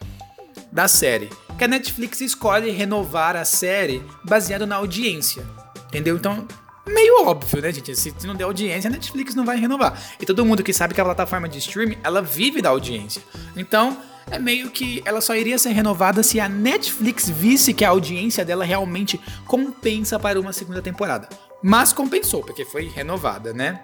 da 0.70 0.88
série 0.88 1.28
que 1.62 1.64
a 1.64 1.68
Netflix 1.68 2.20
escolhe 2.20 2.72
renovar 2.72 3.36
a 3.36 3.44
série 3.44 4.02
baseado 4.24 4.66
na 4.66 4.74
audiência. 4.74 5.44
Entendeu? 5.86 6.16
Então, 6.16 6.48
meio 6.86 7.26
óbvio, 7.26 7.62
né, 7.62 7.72
gente? 7.72 7.94
Se 7.94 8.26
não 8.26 8.34
der 8.34 8.44
audiência, 8.44 8.88
a 8.88 8.92
Netflix 8.92 9.34
não 9.34 9.44
vai 9.44 9.58
renovar. 9.58 10.00
E 10.20 10.26
todo 10.26 10.44
mundo 10.44 10.62
que 10.62 10.72
sabe 10.72 10.94
que 10.94 11.00
a 11.00 11.04
plataforma 11.04 11.48
de 11.48 11.58
streaming, 11.58 11.98
ela 12.02 12.20
vive 12.20 12.60
da 12.60 12.70
audiência. 12.70 13.22
Então, 13.56 13.96
é 14.30 14.38
meio 14.38 14.70
que 14.70 15.02
ela 15.04 15.20
só 15.20 15.34
iria 15.34 15.58
ser 15.58 15.70
renovada 15.70 16.22
se 16.22 16.40
a 16.40 16.48
Netflix 16.48 17.28
visse 17.28 17.74
que 17.74 17.84
a 17.84 17.90
audiência 17.90 18.44
dela 18.44 18.64
realmente 18.64 19.20
compensa 19.46 20.18
para 20.18 20.40
uma 20.40 20.52
segunda 20.52 20.80
temporada. 20.80 21.28
Mas 21.62 21.92
compensou, 21.92 22.42
porque 22.42 22.64
foi 22.64 22.88
renovada, 22.88 23.52
né? 23.52 23.82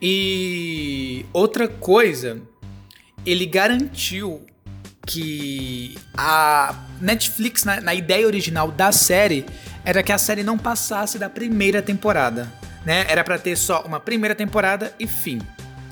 E 0.00 1.24
outra 1.32 1.68
coisa, 1.68 2.42
ele 3.24 3.46
garantiu 3.46 4.44
que 5.06 5.96
a 6.16 6.74
Netflix, 7.00 7.64
na, 7.64 7.80
na, 7.80 7.94
ideia 7.94 8.26
original 8.26 8.70
da 8.70 8.90
série, 8.90 9.44
era 9.84 10.02
que 10.02 10.12
a 10.12 10.18
série 10.18 10.42
não 10.42 10.56
passasse 10.58 11.18
da 11.18 11.28
primeira 11.28 11.82
temporada. 11.82 12.50
né? 12.84 13.06
Era 13.08 13.24
para 13.24 13.38
ter 13.38 13.56
só 13.56 13.82
uma 13.82 13.98
primeira 13.98 14.34
temporada 14.34 14.94
e 14.98 15.06
fim. 15.06 15.40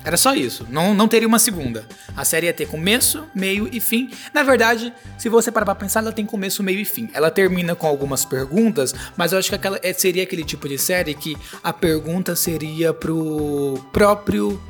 Era 0.05 0.17
só 0.17 0.35
isso, 0.35 0.67
não, 0.69 0.93
não 0.93 1.07
teria 1.07 1.27
uma 1.27 1.39
segunda. 1.39 1.87
A 2.15 2.25
série 2.25 2.47
ia 2.47 2.53
ter 2.53 2.67
começo, 2.67 3.25
meio 3.33 3.69
e 3.71 3.79
fim. 3.79 4.11
Na 4.33 4.43
verdade, 4.43 4.93
se 5.17 5.29
você 5.29 5.49
parar 5.49 5.65
pra 5.65 5.75
pensar, 5.75 6.01
ela 6.01 6.11
tem 6.11 6.25
começo, 6.25 6.61
meio 6.61 6.79
e 6.79 6.85
fim. 6.85 7.09
Ela 7.13 7.31
termina 7.31 7.73
com 7.73 7.87
algumas 7.87 8.25
perguntas, 8.25 8.93
mas 9.15 9.31
eu 9.31 9.39
acho 9.39 9.47
que 9.47 9.55
aquela, 9.55 9.79
é, 9.81 9.93
seria 9.93 10.23
aquele 10.23 10.43
tipo 10.43 10.67
de 10.67 10.77
série 10.77 11.13
que 11.13 11.37
a 11.63 11.71
pergunta 11.71 12.35
seria 12.35 12.93
pro 12.93 13.81
próprio 13.93 14.61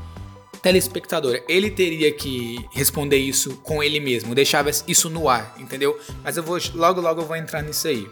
telespectador. 0.62 1.42
Ele 1.50 1.72
teria 1.72 2.12
que 2.14 2.64
responder 2.72 3.18
isso 3.18 3.56
com 3.64 3.82
ele 3.82 4.00
mesmo, 4.00 4.36
deixava 4.36 4.70
isso 4.88 5.10
no 5.10 5.28
ar, 5.28 5.56
entendeu? 5.58 6.00
Mas 6.24 6.38
eu 6.38 6.44
vou 6.44 6.60
logo 6.76 7.02
logo 7.02 7.22
eu 7.22 7.26
vou 7.26 7.36
entrar 7.36 7.64
nisso 7.64 7.88
aí, 7.88 8.08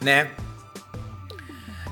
né? 0.00 0.30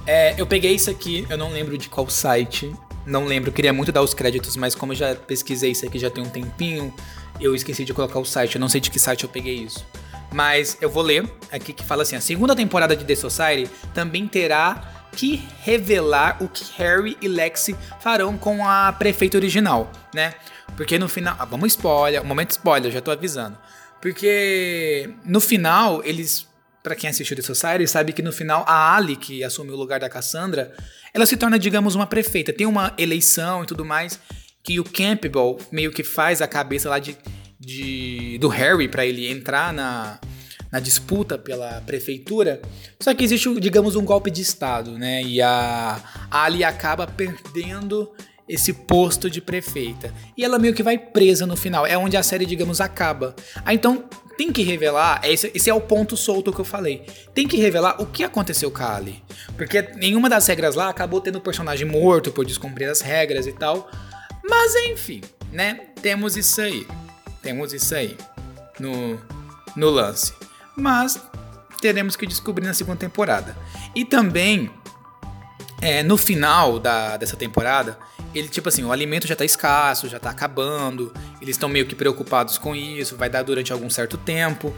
É, 0.06 0.34
eu 0.38 0.46
peguei 0.46 0.74
isso 0.74 0.90
aqui, 0.90 1.26
eu 1.30 1.38
não 1.38 1.50
lembro 1.50 1.78
de 1.78 1.88
qual 1.88 2.08
site, 2.10 2.74
não 3.06 3.24
lembro, 3.24 3.50
queria 3.50 3.72
muito 3.72 3.90
dar 3.90 4.02
os 4.02 4.12
créditos, 4.12 4.56
mas 4.56 4.74
como 4.74 4.92
eu 4.92 4.96
já 4.96 5.14
pesquisei 5.14 5.70
isso 5.70 5.86
aqui 5.86 5.98
já 5.98 6.10
tem 6.10 6.22
um 6.22 6.28
tempinho, 6.28 6.92
eu 7.40 7.54
esqueci 7.54 7.84
de 7.84 7.94
colocar 7.94 8.18
o 8.18 8.24
site, 8.24 8.56
eu 8.56 8.60
não 8.60 8.68
sei 8.68 8.80
de 8.80 8.90
que 8.90 8.98
site 8.98 9.24
eu 9.24 9.30
peguei 9.30 9.54
isso. 9.54 9.84
Mas 10.32 10.76
eu 10.80 10.90
vou 10.90 11.02
ler 11.02 11.30
aqui 11.52 11.72
que 11.72 11.84
fala 11.84 12.02
assim: 12.02 12.16
a 12.16 12.20
segunda 12.20 12.56
temporada 12.56 12.96
de 12.96 13.04
The 13.04 13.14
Society 13.14 13.70
também 13.94 14.26
terá 14.26 15.06
que 15.12 15.46
revelar 15.60 16.42
o 16.42 16.48
que 16.48 16.64
Harry 16.76 17.16
e 17.22 17.28
Lexi 17.28 17.76
farão 18.00 18.36
com 18.36 18.66
a 18.66 18.92
prefeita 18.92 19.36
original, 19.36 19.90
né? 20.12 20.34
Porque 20.76 20.98
no 20.98 21.08
final. 21.08 21.36
Ah, 21.38 21.44
vamos 21.44 21.68
spoiler, 21.68 22.24
momento 22.24 22.50
spoiler, 22.50 22.90
já 22.90 23.00
tô 23.00 23.12
avisando. 23.12 23.56
Porque 24.00 25.14
no 25.24 25.40
final 25.40 26.02
eles 26.04 26.48
para 26.84 26.94
quem 26.94 27.08
assistiu 27.08 27.34
The 27.34 27.42
Society, 27.42 27.88
sabe 27.88 28.12
que 28.12 28.20
no 28.20 28.30
final 28.30 28.62
a 28.68 28.94
Ali, 28.94 29.16
que 29.16 29.42
assume 29.42 29.70
o 29.70 29.76
lugar 29.76 29.98
da 29.98 30.08
Cassandra, 30.10 30.70
ela 31.14 31.24
se 31.24 31.34
torna, 31.34 31.58
digamos, 31.58 31.94
uma 31.94 32.06
prefeita. 32.06 32.52
Tem 32.52 32.66
uma 32.66 32.92
eleição 32.98 33.62
e 33.62 33.66
tudo 33.66 33.86
mais 33.86 34.20
que 34.62 34.78
o 34.78 34.84
Campbell 34.84 35.58
meio 35.72 35.90
que 35.90 36.04
faz 36.04 36.42
a 36.42 36.46
cabeça 36.46 36.90
lá 36.90 36.98
de, 36.98 37.16
de 37.58 38.36
do 38.38 38.48
Harry 38.48 38.86
para 38.86 39.06
ele 39.06 39.26
entrar 39.26 39.72
na, 39.72 40.20
na 40.70 40.78
disputa 40.78 41.38
pela 41.38 41.80
prefeitura. 41.86 42.60
Só 43.00 43.14
que 43.14 43.24
existe, 43.24 43.58
digamos, 43.58 43.96
um 43.96 44.04
golpe 44.04 44.30
de 44.30 44.42
estado, 44.42 44.98
né? 44.98 45.22
E 45.22 45.40
a, 45.40 46.02
a 46.30 46.44
Ali 46.44 46.62
acaba 46.62 47.06
perdendo 47.06 48.12
esse 48.46 48.74
posto 48.74 49.30
de 49.30 49.40
prefeita. 49.40 50.12
E 50.36 50.44
ela 50.44 50.58
meio 50.58 50.74
que 50.74 50.82
vai 50.82 50.98
presa 50.98 51.46
no 51.46 51.56
final. 51.56 51.86
É 51.86 51.96
onde 51.96 52.14
a 52.14 52.22
série, 52.22 52.44
digamos, 52.44 52.78
acaba. 52.78 53.34
Ah, 53.64 53.72
então 53.72 54.04
tem 54.36 54.52
que 54.52 54.62
revelar, 54.62 55.20
é 55.22 55.32
esse, 55.32 55.50
esse, 55.54 55.70
é 55.70 55.74
o 55.74 55.80
ponto 55.80 56.16
solto 56.16 56.52
que 56.52 56.60
eu 56.60 56.64
falei. 56.64 57.06
Tem 57.34 57.46
que 57.46 57.56
revelar 57.56 58.00
o 58.00 58.06
que 58.06 58.24
aconteceu 58.24 58.70
com 58.70 58.82
a 58.82 58.96
Ali. 58.96 59.22
Porque 59.56 59.82
nenhuma 59.96 60.28
das 60.28 60.46
regras 60.46 60.74
lá 60.74 60.88
acabou 60.88 61.20
tendo 61.20 61.36
o 61.36 61.40
personagem 61.40 61.86
morto 61.86 62.32
por 62.32 62.44
descumprir 62.44 62.88
as 62.88 63.00
regras 63.00 63.46
e 63.46 63.52
tal. 63.52 63.90
Mas 64.44 64.74
enfim, 64.74 65.20
né? 65.52 65.80
Temos 66.02 66.36
isso 66.36 66.60
aí. 66.60 66.86
Temos 67.42 67.72
isso 67.72 67.94
aí 67.94 68.16
no, 68.78 69.20
no 69.76 69.90
lance. 69.90 70.32
Mas 70.76 71.20
teremos 71.80 72.16
que 72.16 72.26
descobrir 72.26 72.64
na 72.64 72.74
segunda 72.74 72.98
temporada. 72.98 73.56
E 73.94 74.04
também, 74.04 74.70
é, 75.80 76.02
no 76.02 76.16
final 76.16 76.78
da, 76.78 77.16
dessa 77.16 77.36
temporada, 77.36 77.98
ele, 78.34 78.48
tipo 78.48 78.68
assim, 78.68 78.84
o 78.84 78.90
alimento 78.90 79.26
já 79.26 79.36
tá 79.36 79.44
escasso, 79.44 80.08
já 80.08 80.18
tá 80.18 80.30
acabando, 80.30 81.12
eles 81.44 81.56
estão 81.56 81.68
meio 81.68 81.86
que 81.86 81.94
preocupados 81.94 82.58
com 82.58 82.74
isso, 82.74 83.16
vai 83.16 83.28
dar 83.28 83.42
durante 83.42 83.72
algum 83.72 83.88
certo 83.90 84.16
tempo. 84.16 84.74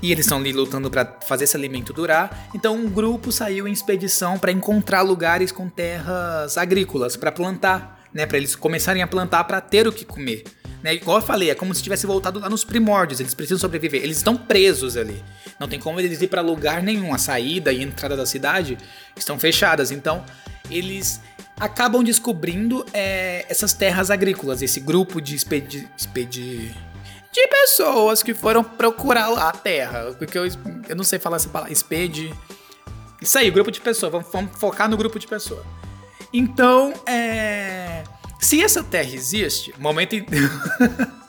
E 0.00 0.10
eles 0.10 0.24
estão 0.24 0.38
ali 0.38 0.52
lutando 0.52 0.90
para 0.90 1.18
fazer 1.26 1.44
esse 1.44 1.56
alimento 1.56 1.92
durar. 1.92 2.48
Então 2.54 2.76
um 2.76 2.88
grupo 2.88 3.32
saiu 3.32 3.66
em 3.66 3.72
expedição 3.72 4.38
para 4.38 4.52
encontrar 4.52 5.02
lugares 5.02 5.52
com 5.52 5.68
terras 5.68 6.56
agrícolas 6.56 7.16
para 7.16 7.30
plantar, 7.30 8.06
né, 8.12 8.26
para 8.26 8.38
eles 8.38 8.54
começarem 8.54 9.02
a 9.02 9.06
plantar 9.06 9.44
para 9.44 9.60
ter 9.60 9.86
o 9.86 9.92
que 9.92 10.04
comer. 10.04 10.44
Né? 10.82 10.94
Igual 10.94 11.18
eu 11.18 11.22
falei, 11.22 11.50
é 11.50 11.54
como 11.54 11.74
se 11.74 11.82
tivesse 11.82 12.06
voltado 12.06 12.40
lá 12.40 12.48
nos 12.50 12.64
primórdios, 12.64 13.20
eles 13.20 13.34
precisam 13.34 13.58
sobreviver. 13.58 14.02
Eles 14.02 14.16
estão 14.16 14.36
presos 14.36 14.96
ali. 14.96 15.22
Não 15.60 15.68
tem 15.68 15.78
como 15.78 16.00
eles 16.00 16.20
ir 16.20 16.26
para 16.26 16.40
lugar 16.40 16.82
nenhum. 16.82 17.14
A 17.14 17.18
saída 17.18 17.72
e 17.72 17.80
a 17.80 17.82
entrada 17.82 18.16
da 18.16 18.26
cidade 18.26 18.76
estão 19.16 19.38
fechadas. 19.38 19.92
Então, 19.92 20.24
eles 20.70 21.20
acabam 21.58 22.02
descobrindo 22.02 22.84
é, 22.92 23.46
essas 23.48 23.72
terras 23.72 24.10
agrícolas, 24.10 24.62
esse 24.62 24.80
grupo 24.80 25.20
de 25.20 25.34
expedi, 25.34 25.88
expedi 25.96 26.74
de 27.32 27.48
pessoas 27.48 28.22
que 28.22 28.34
foram 28.34 28.62
procurar 28.62 29.32
a 29.32 29.52
terra. 29.52 30.14
Porque 30.18 30.36
eu, 30.38 30.44
eu 30.88 30.94
não 30.94 31.02
sei 31.02 31.18
falar 31.18 31.36
essa 31.36 31.48
palavra. 31.48 31.72
Expedi. 31.72 32.32
Isso 33.20 33.38
aí, 33.38 33.50
grupo 33.50 33.70
de 33.70 33.80
pessoas. 33.80 34.12
Vamos, 34.12 34.28
vamos 34.30 34.58
focar 34.58 34.88
no 34.88 34.96
grupo 34.96 35.18
de 35.18 35.26
pessoas. 35.26 35.64
Então, 36.32 36.92
é. 37.06 38.04
Se 38.38 38.62
essa 38.62 38.84
terra 38.84 39.10
existe, 39.14 39.74
momento. 39.78 40.14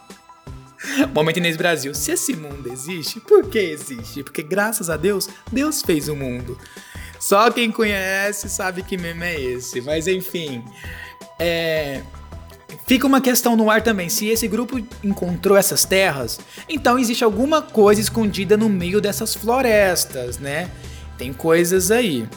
Momento 1.13 1.37
Inês 1.37 1.55
Brasil. 1.55 1.95
Se 1.95 2.11
esse 2.11 2.35
mundo 2.35 2.69
existe, 2.69 3.17
por 3.21 3.49
que 3.49 3.57
existe? 3.57 4.21
Porque 4.21 4.43
graças 4.43 4.89
a 4.89 4.97
Deus, 4.97 5.29
Deus 5.49 5.81
fez 5.81 6.09
o 6.09 6.15
mundo. 6.15 6.59
Só 7.23 7.49
quem 7.49 7.71
conhece 7.71 8.49
sabe 8.49 8.83
que 8.83 8.97
meme 8.97 9.25
é 9.25 9.39
esse. 9.39 9.79
Mas 9.79 10.09
enfim. 10.09 10.61
É. 11.39 12.01
Fica 12.85 13.07
uma 13.07 13.21
questão 13.21 13.55
no 13.55 13.69
ar 13.69 13.81
também. 13.81 14.09
Se 14.09 14.27
esse 14.27 14.45
grupo 14.45 14.77
encontrou 15.01 15.57
essas 15.57 15.85
terras, 15.85 16.37
então 16.67 16.99
existe 16.99 17.23
alguma 17.23 17.61
coisa 17.61 18.01
escondida 18.01 18.57
no 18.57 18.67
meio 18.67 18.99
dessas 18.99 19.33
florestas, 19.33 20.37
né? 20.37 20.69
Tem 21.17 21.31
coisas 21.31 21.91
aí. 21.91 22.27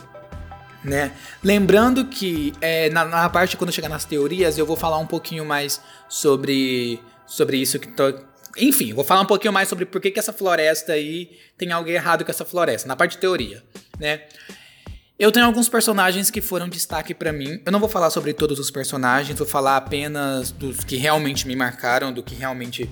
Né? 0.84 1.10
Lembrando 1.42 2.04
que 2.04 2.52
é, 2.60 2.88
na, 2.90 3.04
na, 3.04 3.28
parte 3.28 3.56
quando 3.56 3.72
chegar 3.72 3.88
nas 3.88 4.04
teorias 4.04 4.56
eu 4.56 4.64
vou 4.64 4.76
falar 4.76 4.98
um 4.98 5.06
pouquinho 5.06 5.44
mais 5.44 5.80
sobre 6.08 7.00
sobre 7.26 7.56
isso 7.56 7.80
que 7.80 7.88
tô, 7.88 8.14
enfim, 8.56 8.94
vou 8.94 9.02
falar 9.02 9.22
um 9.22 9.26
pouquinho 9.26 9.52
mais 9.52 9.68
sobre 9.68 9.84
por 9.84 10.00
que, 10.00 10.12
que 10.12 10.20
essa 10.20 10.32
floresta 10.32 10.92
aí 10.92 11.36
tem 11.58 11.72
algo 11.72 11.90
errado 11.90 12.24
com 12.24 12.30
essa 12.30 12.44
floresta, 12.44 12.86
na 12.86 12.94
parte 12.94 13.12
de 13.12 13.18
teoria, 13.18 13.64
né? 13.98 14.22
Eu 15.18 15.32
tenho 15.32 15.46
alguns 15.46 15.66
personagens 15.66 16.30
que 16.30 16.42
foram 16.42 16.68
destaque 16.68 17.14
para 17.14 17.32
mim. 17.32 17.58
Eu 17.64 17.72
não 17.72 17.80
vou 17.80 17.88
falar 17.88 18.10
sobre 18.10 18.34
todos 18.34 18.58
os 18.58 18.70
personagens, 18.70 19.38
vou 19.38 19.46
falar 19.46 19.78
apenas 19.78 20.50
dos 20.50 20.84
que 20.84 20.96
realmente 20.96 21.48
me 21.48 21.56
marcaram, 21.56 22.12
do 22.12 22.22
que 22.22 22.34
realmente 22.34 22.90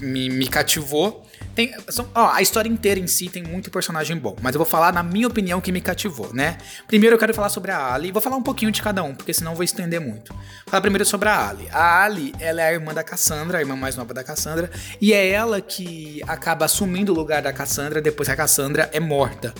me, 0.00 0.30
me 0.30 0.46
cativou. 0.46 1.26
Tem, 1.54 1.72
são, 1.88 2.08
ó, 2.14 2.30
a 2.32 2.42
história 2.42 2.68
inteira 2.68 2.98
em 2.98 3.06
si 3.06 3.28
tem 3.28 3.42
muito 3.42 3.70
personagem 3.70 4.16
bom, 4.16 4.36
mas 4.42 4.54
eu 4.54 4.58
vou 4.58 4.66
falar 4.66 4.92
na 4.92 5.02
minha 5.02 5.26
opinião 5.26 5.60
que 5.60 5.70
me 5.70 5.80
cativou, 5.80 6.34
né? 6.34 6.58
Primeiro 6.86 7.14
eu 7.14 7.18
quero 7.18 7.32
falar 7.32 7.48
sobre 7.48 7.70
a 7.70 7.94
Ali, 7.94 8.10
vou 8.10 8.20
falar 8.20 8.36
um 8.36 8.42
pouquinho 8.42 8.72
de 8.72 8.82
cada 8.82 9.02
um, 9.04 9.14
porque 9.14 9.32
senão 9.32 9.52
eu 9.52 9.56
vou 9.56 9.64
estender 9.64 10.00
muito. 10.00 10.32
Vou 10.32 10.42
falar 10.66 10.80
primeiro 10.80 11.04
sobre 11.04 11.28
a 11.28 11.48
Ali. 11.48 11.68
A 11.72 12.02
Ali, 12.02 12.34
ela 12.40 12.60
é 12.60 12.68
a 12.68 12.72
irmã 12.72 12.92
da 12.92 13.04
Cassandra, 13.04 13.58
a 13.58 13.60
irmã 13.60 13.76
mais 13.76 13.94
nova 13.94 14.12
da 14.12 14.24
Cassandra, 14.24 14.68
e 15.00 15.12
é 15.12 15.28
ela 15.28 15.60
que 15.60 16.20
acaba 16.26 16.64
assumindo 16.64 17.12
o 17.12 17.14
lugar 17.14 17.40
da 17.40 17.52
Cassandra 17.52 18.00
depois 18.00 18.28
que 18.28 18.32
a 18.32 18.36
Cassandra 18.36 18.90
é 18.92 18.98
morta. 18.98 19.54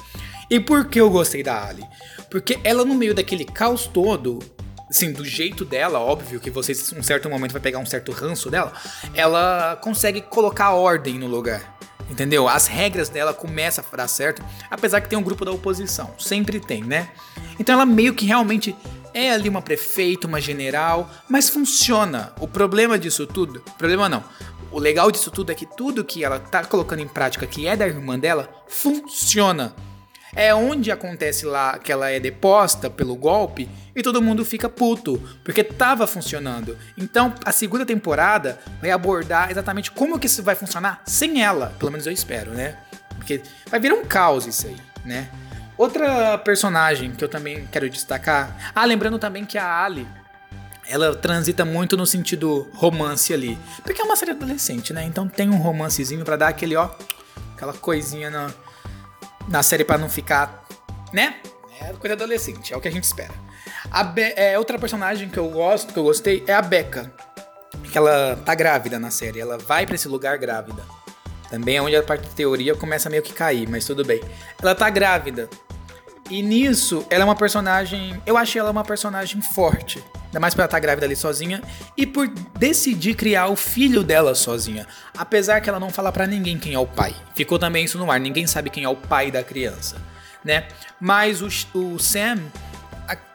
E 0.51 0.59
por 0.59 0.89
que 0.89 1.01
eu 1.01 1.09
gostei 1.11 1.43
da 1.43 1.67
Ali? 1.67 1.85
Porque 2.31 2.59
ela, 2.65 2.85
no 2.85 2.95
meio 2.95 3.15
daquele 3.15 3.45
caos 3.45 3.87
todo, 3.87 4.41
assim, 4.89 5.13
do 5.13 5.25
jeito 5.25 5.65
dela, 5.65 5.99
óbvio 5.99 6.41
que 6.41 6.51
você, 6.51 6.73
em 6.73 6.99
um 6.99 7.03
certo 7.03 7.29
momento, 7.29 7.53
vai 7.53 7.61
pegar 7.61 7.79
um 7.79 7.87
certo 7.87 8.13
ranço 8.13 8.51
dela, 8.51 8.73
ela 9.15 9.77
consegue 9.77 10.21
colocar 10.21 10.73
ordem 10.73 11.19
no 11.19 11.27
lugar. 11.27 11.75
Entendeu? 12.11 12.47
As 12.47 12.67
regras 12.67 13.09
dela 13.09 13.33
começam 13.33 13.85
a 13.91 13.97
dar 13.97 14.09
certo, 14.09 14.45
apesar 14.71 15.01
que 15.01 15.09
tem 15.09 15.19
um 15.19 15.23
grupo 15.23 15.45
da 15.45 15.51
oposição. 15.51 16.15
Sempre 16.19 16.61
tem, 16.61 16.85
né? 16.85 17.09
Então 17.59 17.75
ela 17.75 17.87
meio 17.87 18.15
que 18.15 18.27
realmente 18.27 18.77
é 19.15 19.31
ali 19.31 19.49
uma 19.49 19.63
prefeita, 19.63 20.27
uma 20.27 20.41
general, 20.41 21.11
mas 21.29 21.49
funciona. 21.49 22.33
O 22.39 22.47
problema 22.47 22.99
disso 22.99 23.27
tudo, 23.27 23.61
problema 23.79 24.09
não. 24.09 24.23
O 24.71 24.79
legal 24.79 25.11
disso 25.11 25.31
tudo 25.31 25.53
é 25.53 25.55
que 25.55 25.65
tudo 25.65 26.05
que 26.05 26.25
ela 26.25 26.39
tá 26.39 26.65
colocando 26.65 27.01
em 27.01 27.09
prática, 27.09 27.47
que 27.47 27.67
é 27.67 27.77
da 27.77 27.87
irmã 27.87 28.19
dela, 28.19 28.51
funciona 28.69 29.75
é 30.35 30.55
onde 30.55 30.91
acontece 30.91 31.47
lá 31.47 31.79
que 31.79 31.93
ela 31.93 32.11
é 32.11 32.19
deposta 32.19 32.91
pelo 32.91 33.15
golpe 33.17 33.69
e 33.95 34.03
todo 34.03 34.21
mundo 34.21 34.45
fica 34.45 34.69
puto, 34.69 35.23
porque 35.45 35.63
tava 35.63 36.07
funcionando. 36.07 36.77
Então, 36.97 37.35
a 37.45 37.53
segunda 37.53 37.87
temporada 37.87 38.59
vai 38.81 38.91
abordar 38.91 39.51
exatamente 39.51 39.91
como 39.91 40.19
que 40.19 40.27
isso 40.27 40.43
vai 40.43 40.55
funcionar 40.55 41.03
sem 41.07 41.43
ela, 41.43 41.75
pelo 41.79 41.91
menos 41.91 42.07
eu 42.07 42.13
espero, 42.13 42.53
né? 42.53 42.77
Porque 43.17 43.43
vai 43.71 43.79
virar 43.79 43.95
um 43.95 44.05
caos 44.05 44.47
isso 44.47 44.67
aí, 44.67 44.77
né? 45.05 45.31
Outra 45.77 46.39
personagem 46.39 47.13
que 47.13 47.25
eu 47.25 47.29
também 47.29 47.67
quero 47.71 47.89
destacar. 47.89 48.73
Ah, 48.75 48.85
lembrando 48.85 49.19
também 49.19 49.45
que 49.45 49.59
a 49.59 49.83
Ali, 49.83 50.07
ela 50.87 51.15
transita 51.17 51.65
muito 51.65 51.97
no 51.97 52.07
sentido 52.07 52.69
romance 52.75 53.33
ali. 53.33 53.59
Porque 53.83 54.01
é 54.01 54.05
uma 54.05 54.17
série 54.17 54.33
adolescente, 54.33 54.93
né? 54.93 55.05
Então 55.05 55.29
tem 55.29 55.51
um 55.51 55.57
romancezinho 55.57 56.25
para 56.25 56.37
dar 56.37 56.49
aquele, 56.49 56.77
ó, 56.77 56.91
aquela 57.55 57.73
coisinha 57.73 58.31
na, 58.31 58.51
na 59.49 59.63
série 59.63 59.85
para 59.85 59.99
não 59.99 60.09
ficar, 60.09 60.65
né? 61.13 61.37
É 61.81 61.93
coisa 61.95 62.15
adolescente, 62.15 62.73
é 62.73 62.77
o 62.77 62.81
que 62.81 62.89
a 62.89 62.91
gente 62.91 63.05
espera. 63.05 63.35
A 63.91 64.03
Be 64.03 64.33
é, 64.37 64.59
outra 64.59 64.79
personagem 64.79 65.29
que 65.29 65.39
eu 65.39 65.49
gosto, 65.49 65.93
que 65.93 65.99
eu 65.99 66.05
gostei, 66.05 66.45
é 66.47 66.55
a 66.55 66.63
Becca. 66.63 67.13
Que 67.91 67.99
ela 67.99 68.37
tá 68.45 68.55
grávida 68.55 68.99
na 68.99 69.11
série, 69.11 69.41
ela 69.41 69.59
vai 69.59 69.87
para 69.87 69.95
esse 69.95 70.09
lugar 70.09 70.39
grávida. 70.39 70.83
Também 71.51 71.77
é 71.77 71.83
onde 71.83 71.95
a 71.95 72.03
parte 72.03 72.29
de 72.29 72.35
teoria 72.35 72.75
começa 72.75 73.11
meio 73.11 73.23
que 73.23 73.33
cair, 73.33 73.69
mas 73.69 73.85
tudo 73.85 74.05
bem. 74.05 74.21
Ela 74.61 74.75
tá 74.75 74.89
grávida. 74.91 75.49
E 76.31 76.43
nisso, 76.43 77.07
ela 77.11 77.23
é 77.23 77.25
uma 77.25 77.37
personagem. 77.37 78.21
Eu 78.25 78.37
achei 78.37 78.59
ela 78.61 78.71
uma 78.71 78.85
personagem 78.85 79.43
forte. 79.43 80.03
Ainda 80.27 80.41
mais 80.41 80.55
pra 80.55 80.63
ela 80.63 80.67
estar 80.67 80.77
tá 80.77 80.81
grávida 80.81 81.07
ali 81.07 81.15
sozinha. 81.15 81.63
E 81.97 82.07
por 82.07 82.29
decidir 82.59 83.15
criar 83.15 83.49
o 83.49 83.57
filho 83.57 84.03
dela 84.03 84.35
sozinha. 84.35 84.87
Apesar 85.17 85.61
que 85.61 85.69
ela 85.69 85.79
não 85.79 85.91
fala 85.91 86.11
para 86.11 86.27
ninguém 86.27 86.59
quem 86.59 86.75
é 86.75 86.79
o 86.79 86.87
pai. 86.87 87.15
Ficou 87.35 87.59
também 87.59 87.85
isso 87.85 87.99
no 87.99 88.11
ar. 88.11 88.19
Ninguém 88.19 88.47
sabe 88.47 88.71
quem 88.71 88.85
é 88.85 88.89
o 88.89 88.97
pai 88.97 89.31
da 89.31 89.43
criança. 89.43 89.97
Né? 90.43 90.67
Mas 90.99 91.43
o, 91.43 91.49
o 91.79 91.99
Sam, 91.99 92.39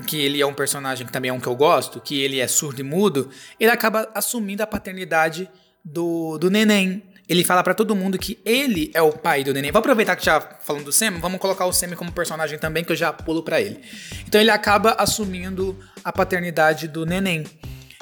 que 0.08 0.20
ele 0.20 0.42
é 0.42 0.46
um 0.46 0.54
personagem 0.54 1.06
que 1.06 1.14
também 1.14 1.30
é 1.30 1.34
um 1.34 1.40
que 1.40 1.48
eu 1.48 1.56
gosto, 1.56 2.02
que 2.02 2.20
ele 2.20 2.40
é 2.40 2.48
surdo 2.48 2.82
e 2.82 2.84
mudo, 2.84 3.30
ele 3.60 3.72
acaba 3.72 4.10
assumindo 4.14 4.64
a 4.64 4.68
paternidade 4.68 5.50
do, 5.86 6.38
do 6.38 6.50
neném. 6.50 7.04
Ele 7.30 7.44
fala 7.44 7.64
para 7.64 7.76
todo 7.76 7.96
mundo 7.96 8.18
que 8.18 8.40
ele 8.44 8.90
é 8.92 9.02
o 9.04 9.12
pai 9.12 9.44
do 9.44 9.54
neném. 9.54 9.72
Vou 9.72 9.80
aproveitar 9.80 10.16
que 10.16 10.26
já 10.26 10.42
falando 10.42 10.86
do 10.86 10.92
Sam, 10.92 11.20
vamos 11.20 11.40
colocar 11.40 11.68
o 11.68 11.72
Sam 11.72 11.96
como 11.96 12.12
personagem 12.12 12.58
também, 12.58 12.84
que 12.84 12.92
eu 12.92 12.96
já 12.96 13.14
pulo 13.14 13.44
para 13.44 13.62
ele. 13.62 13.80
Então 14.28 14.42
ele 14.42 14.50
acaba 14.50 14.96
assumindo 14.98 15.78
a 16.04 16.12
paternidade 16.12 16.88
do 16.88 17.06
neném. 17.06 17.46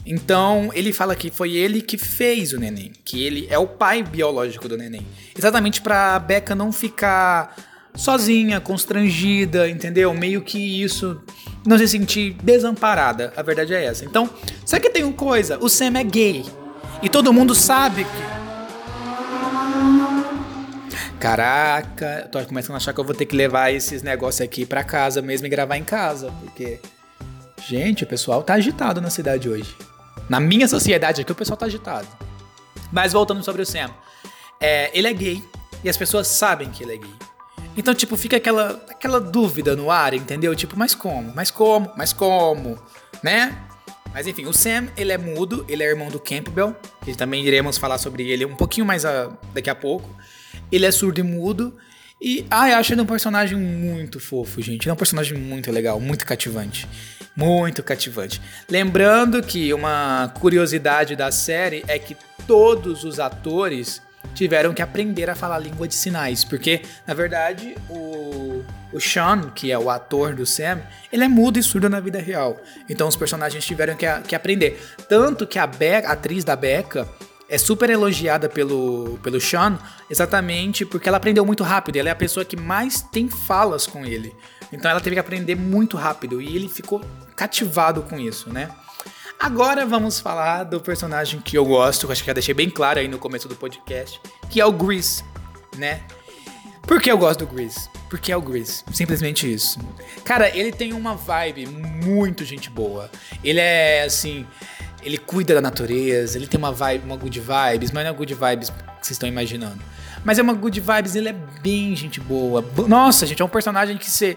Então 0.06 0.72
ele 0.74 0.94
fala 0.94 1.14
que 1.14 1.30
foi 1.30 1.52
ele 1.52 1.82
que 1.82 1.98
fez 1.98 2.54
o 2.54 2.58
neném, 2.58 2.94
que 3.04 3.22
ele 3.22 3.46
é 3.50 3.60
o 3.60 3.68
pai 3.68 4.02
biológico 4.02 4.70
do 4.70 4.78
neném. 4.78 5.06
Exatamente 5.38 5.82
para 5.82 6.18
Becca 6.20 6.56
não 6.56 6.72
ficar 6.72 7.54
sozinha, 7.94 8.62
constrangida, 8.62 9.68
entendeu? 9.68 10.14
Meio 10.14 10.42
que 10.42 10.82
isso 10.82 11.22
não 11.66 11.78
se 11.78 11.88
sentir 11.90 12.38
desamparada. 12.42 13.34
A 13.36 13.42
verdade 13.42 13.74
é 13.74 13.84
essa. 13.84 14.06
Então, 14.06 14.30
só 14.66 14.80
que 14.80 14.90
tem 14.90 15.04
uma 15.04 15.12
coisa, 15.12 15.58
o 15.60 15.68
Sam 15.68 15.98
é 15.98 16.04
gay. 16.04 16.46
E 17.04 17.10
todo 17.10 17.34
mundo 17.34 17.54
sabe 17.54 18.06
que 18.06 18.47
Caraca, 21.20 22.22
eu 22.26 22.30
tô 22.30 22.46
começando 22.46 22.76
a 22.76 22.78
achar 22.78 22.94
que 22.94 23.00
eu 23.00 23.04
vou 23.04 23.16
ter 23.16 23.26
que 23.26 23.36
levar 23.36 23.72
esses 23.72 24.04
negócios 24.04 24.42
aqui 24.42 24.66
para 24.68 24.84
casa 24.84 25.20
mesmo 25.20 25.48
e 25.48 25.50
gravar 25.50 25.76
em 25.76 25.84
casa, 25.84 26.32
porque 26.40 26.80
gente, 27.68 28.04
o 28.04 28.08
pessoal 28.08 28.44
tá 28.44 28.54
agitado 28.54 29.02
na 29.02 29.10
cidade 29.10 29.50
hoje. 29.50 29.76
Na 30.30 30.40
minha 30.40 30.68
sociedade 30.68 31.22
aqui 31.22 31.32
o 31.32 31.36
pessoal 31.36 31.58
tá 31.58 31.66
agitado. 31.66 32.08
Mas 32.92 33.14
voltando 33.14 33.44
sobre 33.44 33.64
o 33.64 33.66
Sam, 33.66 33.90
é, 34.60 34.92
ele 34.94 35.08
é 35.08 35.14
gay 35.14 35.44
e 35.84 35.90
as 35.90 35.98
pessoas 35.98 36.28
sabem 36.28 36.70
que 36.70 36.84
ele 36.84 36.94
é 36.94 36.98
gay. 36.98 37.16
Então, 37.76 37.94
tipo, 37.94 38.16
fica 38.16 38.38
aquela, 38.38 38.84
aquela 38.90 39.20
dúvida 39.20 39.76
no 39.76 39.90
ar, 39.90 40.14
entendeu? 40.14 40.56
Tipo, 40.56 40.78
mas 40.78 40.94
como? 40.94 41.32
Mas 41.36 41.50
como? 41.50 41.92
Mas 41.96 42.14
como? 42.14 42.78
Né? 43.24 43.58
Mas 44.14 44.26
enfim, 44.28 44.46
o 44.46 44.54
Sam, 44.54 44.88
ele 44.96 45.12
é 45.12 45.18
mudo, 45.18 45.66
ele 45.68 45.84
é 45.84 45.88
irmão 45.88 46.10
do 46.10 46.20
Campbell, 46.20 46.76
que 47.04 47.16
também 47.16 47.44
iremos 47.46 47.78
falar 47.78 47.98
sobre 47.98 48.30
ele 48.30 48.46
um 48.46 48.56
pouquinho 48.56 48.86
mais 48.86 49.04
a, 49.04 49.32
daqui 49.54 49.70
a 49.70 49.76
pouco. 49.76 50.10
Ele 50.72 50.86
é 50.86 50.92
surdo 50.92 51.20
e 51.20 51.24
mudo. 51.24 51.76
E, 52.20 52.46
eu 52.50 52.78
acho 52.78 52.94
ele 52.94 53.02
um 53.02 53.06
personagem 53.06 53.58
muito 53.58 54.20
fofo, 54.20 54.62
gente. 54.62 54.90
É 54.90 54.94
um 54.94 54.96
personagem 54.96 55.38
muito 55.38 55.72
legal, 55.72 56.00
muito 56.00 56.26
cativante. 56.26 56.88
Muito 57.36 57.84
cativante. 57.84 58.42
Lembrando 58.70 59.42
que 59.44 59.72
uma 59.74 60.34
curiosidade 60.40 61.16
da 61.16 61.32
série 61.32 61.84
é 61.88 62.00
que 62.00 62.18
todos 62.48 63.04
os 63.04 63.20
atores 63.20 64.02
tiveram 64.34 64.74
que 64.74 64.82
aprender 64.82 65.30
a 65.30 65.36
falar 65.36 65.60
língua 65.60 65.88
de 65.88 65.96
sinais, 65.96 66.44
porque 66.44 66.82
na 67.06 67.14
verdade 67.14 67.76
o, 67.90 68.64
o 68.92 69.00
Sean, 69.00 69.50
que 69.50 69.72
é 69.72 69.78
o 69.78 69.90
ator 69.90 70.36
do 70.36 70.46
Sam, 70.46 70.80
ele 71.12 71.24
é 71.24 71.28
mudo 71.28 71.58
e 71.58 71.64
surdo 71.64 71.90
na 71.90 72.00
vida 72.00 72.20
real. 72.20 72.60
Então 72.90 73.08
os 73.08 73.16
personagens 73.16 73.66
tiveram 73.66 73.96
que, 73.96 74.06
que 74.28 74.36
aprender. 74.36 74.80
Tanto 75.08 75.48
que 75.48 75.58
a, 75.58 75.66
Be 75.66 75.96
a 75.96 76.12
atriz 76.12 76.44
da 76.44 76.56
Becca 76.56 77.08
é 77.50 77.58
super 77.58 77.90
elogiada 77.90 78.50
pelo, 78.50 79.18
pelo 79.24 79.40
Sean 79.40 79.80
exatamente 80.10 80.86
porque 80.86 81.08
ela 81.08 81.18
aprendeu 81.18 81.46
muito 81.46 81.64
rápido. 81.64 81.98
Ela 81.98 82.10
é 82.10 82.12
a 82.12 82.16
pessoa 82.16 82.46
que 82.46 82.58
mais 82.58 83.02
tem 83.02 83.30
falas 83.30 83.86
com 83.86 84.06
ele. 84.06 84.36
Então 84.72 84.92
ela 84.92 85.00
teve 85.00 85.16
que 85.16 85.20
aprender 85.20 85.56
muito 85.56 85.96
rápido 85.96 86.42
e 86.42 86.56
ele 86.56 86.68
ficou 86.68 87.02
cativado 87.36 88.02
com 88.04 88.20
isso, 88.20 88.52
né? 88.52 88.70
Agora 89.40 89.86
vamos 89.86 90.20
falar 90.20 90.64
do 90.64 90.82
personagem 90.82 91.40
que 91.40 91.58
eu 91.58 91.64
gosto, 91.64 92.08
que 92.08 92.12
acho 92.12 92.24
que 92.24 92.28
já 92.28 92.34
deixei 92.34 92.54
bem 92.54 92.70
claro 92.70 93.00
aí 93.00 93.08
no 93.08 93.20
começo 93.20 93.48
do 93.48 93.56
podcast, 93.56 94.20
que 94.50 94.60
é 94.60 94.66
o 94.66 94.72
Grease, 94.72 95.24
né? 95.78 96.02
Por 96.82 97.00
que 97.00 97.12
eu 97.12 97.18
gosto 97.18 97.46
do 97.46 97.54
Grease? 97.54 97.88
Porque 98.10 98.32
é 98.32 98.38
o 98.38 98.42
Grease, 98.42 98.84
simplesmente 98.92 99.52
isso. 99.52 99.78
Cara, 100.24 100.50
ele 100.58 100.72
tem 100.72 100.94
uma 100.94 101.16
vibe 101.16 101.68
muito 101.68 102.44
gente 102.46 102.70
boa. 102.70 103.12
Ele 103.44 103.60
é 103.60 104.04
assim, 104.04 104.48
ele 105.08 105.18
cuida 105.18 105.54
da 105.54 105.62
natureza, 105.62 106.38
ele 106.38 106.48
tem 106.48 106.58
uma 106.58 106.72
vibe, 106.72 107.06
uma 107.06 107.16
good 107.16 107.40
vibes, 107.40 107.92
mas 107.92 108.04
não 108.04 108.12
é 108.12 108.14
good 108.14 108.34
vibes 108.34 108.70
que 108.70 109.08
vocês 109.08 109.12
estão 109.12 109.28
imaginando. 109.28 109.82
Mas 110.26 110.38
é 110.38 110.42
uma 110.42 110.54
good 110.54 110.82
vibes, 110.82 111.16
ele 111.16 111.30
é 111.30 111.36
bem 111.62 111.96
gente 111.96 112.20
boa. 112.20 112.62
Nossa, 112.90 113.26
gente, 113.26 113.42
é 113.42 113.46
um 113.46 113.50
personagem 113.50 113.98
que 113.98 114.10
você. 114.12 114.36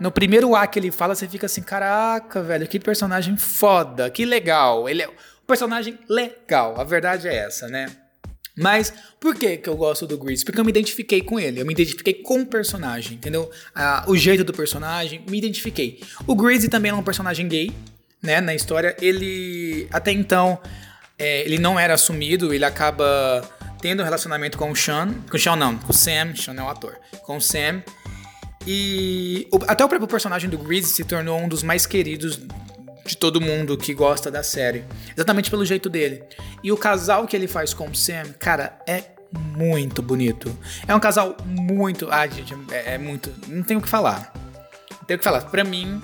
No 0.00 0.10
primeiro 0.10 0.56
A 0.56 0.66
que 0.66 0.78
ele 0.78 0.90
fala, 0.90 1.14
você 1.14 1.28
fica 1.28 1.44
assim: 1.44 1.60
caraca, 1.60 2.42
velho, 2.42 2.66
que 2.66 2.80
personagem 2.80 3.36
foda, 3.36 4.08
que 4.08 4.24
legal. 4.24 4.88
Ele 4.88 5.02
é 5.02 5.08
um 5.08 5.12
personagem 5.46 5.98
legal, 6.08 6.80
a 6.80 6.84
verdade 6.84 7.28
é 7.28 7.34
essa, 7.34 7.68
né? 7.68 7.88
Mas 8.56 8.92
por 9.20 9.34
que, 9.34 9.58
que 9.58 9.68
eu 9.68 9.76
gosto 9.76 10.06
do 10.06 10.16
Grease? 10.16 10.42
Porque 10.42 10.58
eu 10.58 10.64
me 10.64 10.70
identifiquei 10.70 11.20
com 11.20 11.38
ele, 11.38 11.60
eu 11.60 11.66
me 11.66 11.74
identifiquei 11.74 12.14
com 12.14 12.40
o 12.40 12.46
personagem, 12.46 13.16
entendeu? 13.18 13.50
Ah, 13.74 14.04
o 14.08 14.16
jeito 14.16 14.42
do 14.42 14.54
personagem, 14.54 15.22
me 15.28 15.36
identifiquei. 15.36 16.02
O 16.26 16.34
Grease 16.34 16.68
também 16.68 16.90
é 16.90 16.94
um 16.94 17.02
personagem 17.02 17.46
gay, 17.46 17.70
né, 18.22 18.40
na 18.40 18.54
história, 18.54 18.96
ele 19.00 19.88
até 19.92 20.12
então 20.12 20.58
é, 21.18 21.42
ele 21.42 21.58
não 21.58 21.78
era 21.78 21.94
assumido, 21.94 22.54
ele 22.54 22.64
acaba 22.64 23.42
tendo 23.80 24.00
um 24.00 24.04
relacionamento 24.04 24.56
com 24.58 24.70
o 24.70 24.76
Sean, 24.76 25.14
com 25.28 25.36
o 25.36 25.40
Sean 25.40 25.56
não, 25.56 25.76
com 25.78 25.92
o 25.92 25.94
Sam, 25.94 26.34
Sean 26.36 26.54
é 26.54 26.62
o 26.62 26.68
ator, 26.68 26.96
com 27.22 27.36
o 27.36 27.40
Sam. 27.40 27.82
E 28.66 29.48
o, 29.52 29.58
até 29.66 29.84
o 29.84 29.88
próprio 29.88 30.08
personagem 30.08 30.50
do 30.50 30.58
Grease 30.58 30.88
se 30.88 31.04
tornou 31.04 31.38
um 31.38 31.48
dos 31.48 31.62
mais 31.62 31.86
queridos 31.86 32.40
de 33.06 33.16
todo 33.16 33.40
mundo 33.40 33.78
que 33.78 33.94
gosta 33.94 34.30
da 34.30 34.42
série, 34.42 34.84
exatamente 35.16 35.50
pelo 35.50 35.64
jeito 35.64 35.88
dele. 35.88 36.22
E 36.62 36.70
o 36.70 36.76
casal 36.76 37.26
que 37.26 37.34
ele 37.34 37.48
faz 37.48 37.72
com 37.72 37.88
o 37.88 37.94
Sam, 37.94 38.34
cara, 38.38 38.78
é 38.86 39.04
muito 39.32 40.02
bonito. 40.02 40.56
É 40.86 40.94
um 40.94 41.00
casal 41.00 41.36
muito, 41.44 42.08
ah, 42.10 42.26
gente, 42.26 42.54
é, 42.70 42.94
é 42.94 42.98
muito, 42.98 43.32
não 43.46 43.62
tenho 43.62 43.80
o 43.80 43.82
que 43.82 43.88
falar. 43.88 44.32
Não 44.90 45.06
tenho 45.06 45.16
o 45.16 45.18
que 45.18 45.24
falar. 45.24 45.42
Para 45.42 45.64
mim, 45.64 46.02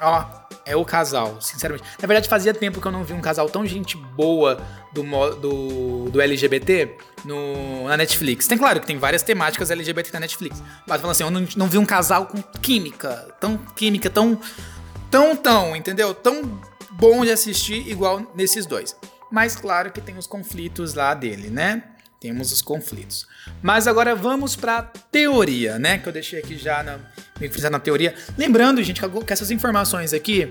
ó, 0.00 0.45
é 0.66 0.74
o 0.74 0.84
casal, 0.84 1.40
sinceramente. 1.40 1.88
Na 2.00 2.08
verdade, 2.08 2.28
fazia 2.28 2.52
tempo 2.52 2.80
que 2.80 2.86
eu 2.86 2.92
não 2.92 3.04
vi 3.04 3.12
um 3.12 3.20
casal 3.20 3.48
tão 3.48 3.64
gente 3.64 3.96
boa 3.96 4.60
do, 4.92 5.02
do, 5.36 6.10
do 6.10 6.20
LGBT 6.20 6.96
no, 7.24 7.84
na 7.86 7.96
Netflix. 7.96 8.48
Tem 8.48 8.58
claro 8.58 8.80
que 8.80 8.86
tem 8.86 8.98
várias 8.98 9.22
temáticas 9.22 9.70
LGBT 9.70 10.10
na 10.12 10.20
Netflix. 10.20 10.60
Mas 10.86 11.00
falando 11.00 11.12
assim, 11.12 11.22
eu 11.22 11.30
não, 11.30 11.46
não 11.56 11.68
vi 11.68 11.78
um 11.78 11.86
casal 11.86 12.26
com 12.26 12.42
química, 12.60 13.32
tão 13.40 13.56
química, 13.56 14.10
tão. 14.10 14.38
tão, 15.08 15.36
tão, 15.36 15.76
entendeu? 15.76 16.12
Tão 16.12 16.60
bom 16.90 17.24
de 17.24 17.30
assistir 17.30 17.88
igual 17.88 18.20
nesses 18.34 18.66
dois. 18.66 18.96
Mas 19.30 19.54
claro 19.54 19.92
que 19.92 20.00
tem 20.00 20.18
os 20.18 20.26
conflitos 20.26 20.94
lá 20.94 21.14
dele, 21.14 21.48
né? 21.48 21.84
Temos 22.20 22.52
os 22.52 22.62
conflitos. 22.62 23.26
Mas 23.62 23.86
agora 23.86 24.14
vamos 24.14 24.56
para 24.56 24.82
teoria, 25.10 25.78
né? 25.78 25.98
Que 25.98 26.08
eu 26.08 26.12
deixei 26.12 26.38
aqui 26.38 26.56
já 26.56 26.82
na, 26.82 26.98
me 27.38 27.48
frisar 27.48 27.70
na 27.70 27.78
teoria. 27.78 28.14
Lembrando, 28.38 28.82
gente, 28.82 29.00
que 29.00 29.32
essas 29.32 29.50
informações 29.50 30.12
aqui 30.12 30.48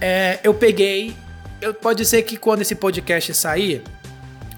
é, 0.00 0.40
eu 0.42 0.54
peguei. 0.54 1.16
Eu, 1.60 1.74
pode 1.74 2.04
ser 2.04 2.22
que 2.22 2.36
quando 2.36 2.62
esse 2.62 2.74
podcast 2.74 3.34
sair 3.34 3.82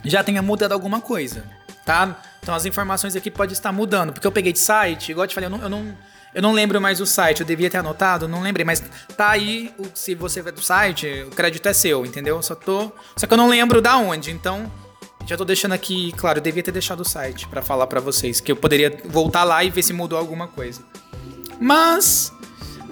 já 0.05 0.23
tenha 0.23 0.43
mudado 0.43 0.73
alguma 0.73 1.01
coisa, 1.01 1.45
tá? 1.85 2.23
Então 2.43 2.55
as 2.55 2.65
informações 2.65 3.17
aqui 3.17 3.31
podem 3.31 3.53
estar 3.53 3.73
mudando, 3.73 4.13
porque 4.13 4.27
eu 4.27 4.33
peguei 4.33 4.53
de 4.53 4.59
site, 4.59 5.11
igual 5.13 5.25
eu 5.25 5.29
te 5.29 5.35
falei, 5.35 5.47
eu 5.47 5.51
não, 5.51 5.63
eu 5.63 5.69
não, 5.69 5.99
eu 6.35 6.43
não 6.43 6.53
lembro 6.53 6.81
mais 6.81 7.01
o 7.01 7.07
site, 7.07 7.41
eu 7.41 7.47
devia 7.47 7.69
ter 7.71 7.79
anotado, 7.79 8.27
não 8.29 8.41
lembrei, 8.41 8.65
mas 8.65 8.83
tá 9.17 9.31
aí, 9.31 9.75
se 9.95 10.15
você 10.15 10.41
ver 10.41 10.53
do 10.53 10.63
site, 10.63 11.25
o 11.27 11.31
crédito 11.31 11.69
é 11.69 11.73
seu, 11.73 12.05
entendeu? 12.07 12.43
Só 12.43 12.55
tô, 12.55 12.93
só 13.17 13.27
que 13.27 13.33
eu 13.33 13.39
não 13.39 13.49
lembro 13.49 13.81
da 13.83 13.97
onde, 13.97 14.31
então 14.31 14.71
já 15.27 15.37
tô 15.37 15.45
deixando 15.45 15.73
aqui, 15.73 16.13
claro, 16.13 16.39
eu 16.39 16.43
devia 16.43 16.63
ter 16.63 16.73
deixado 16.73 17.01
o 17.01 17.05
site 17.05 17.47
para 17.49 17.63
falar 17.63 17.87
para 17.87 18.01
vocês, 18.01 18.41
que 18.41 18.51
eu 18.51 18.57
poderia 18.57 19.01
voltar 19.05 19.45
lá 19.45 19.63
e 19.63 19.71
ver 19.71 19.83
se 19.83 19.93
mudou 19.93 20.19
alguma 20.19 20.49
coisa. 20.49 20.83
Mas 21.61 22.33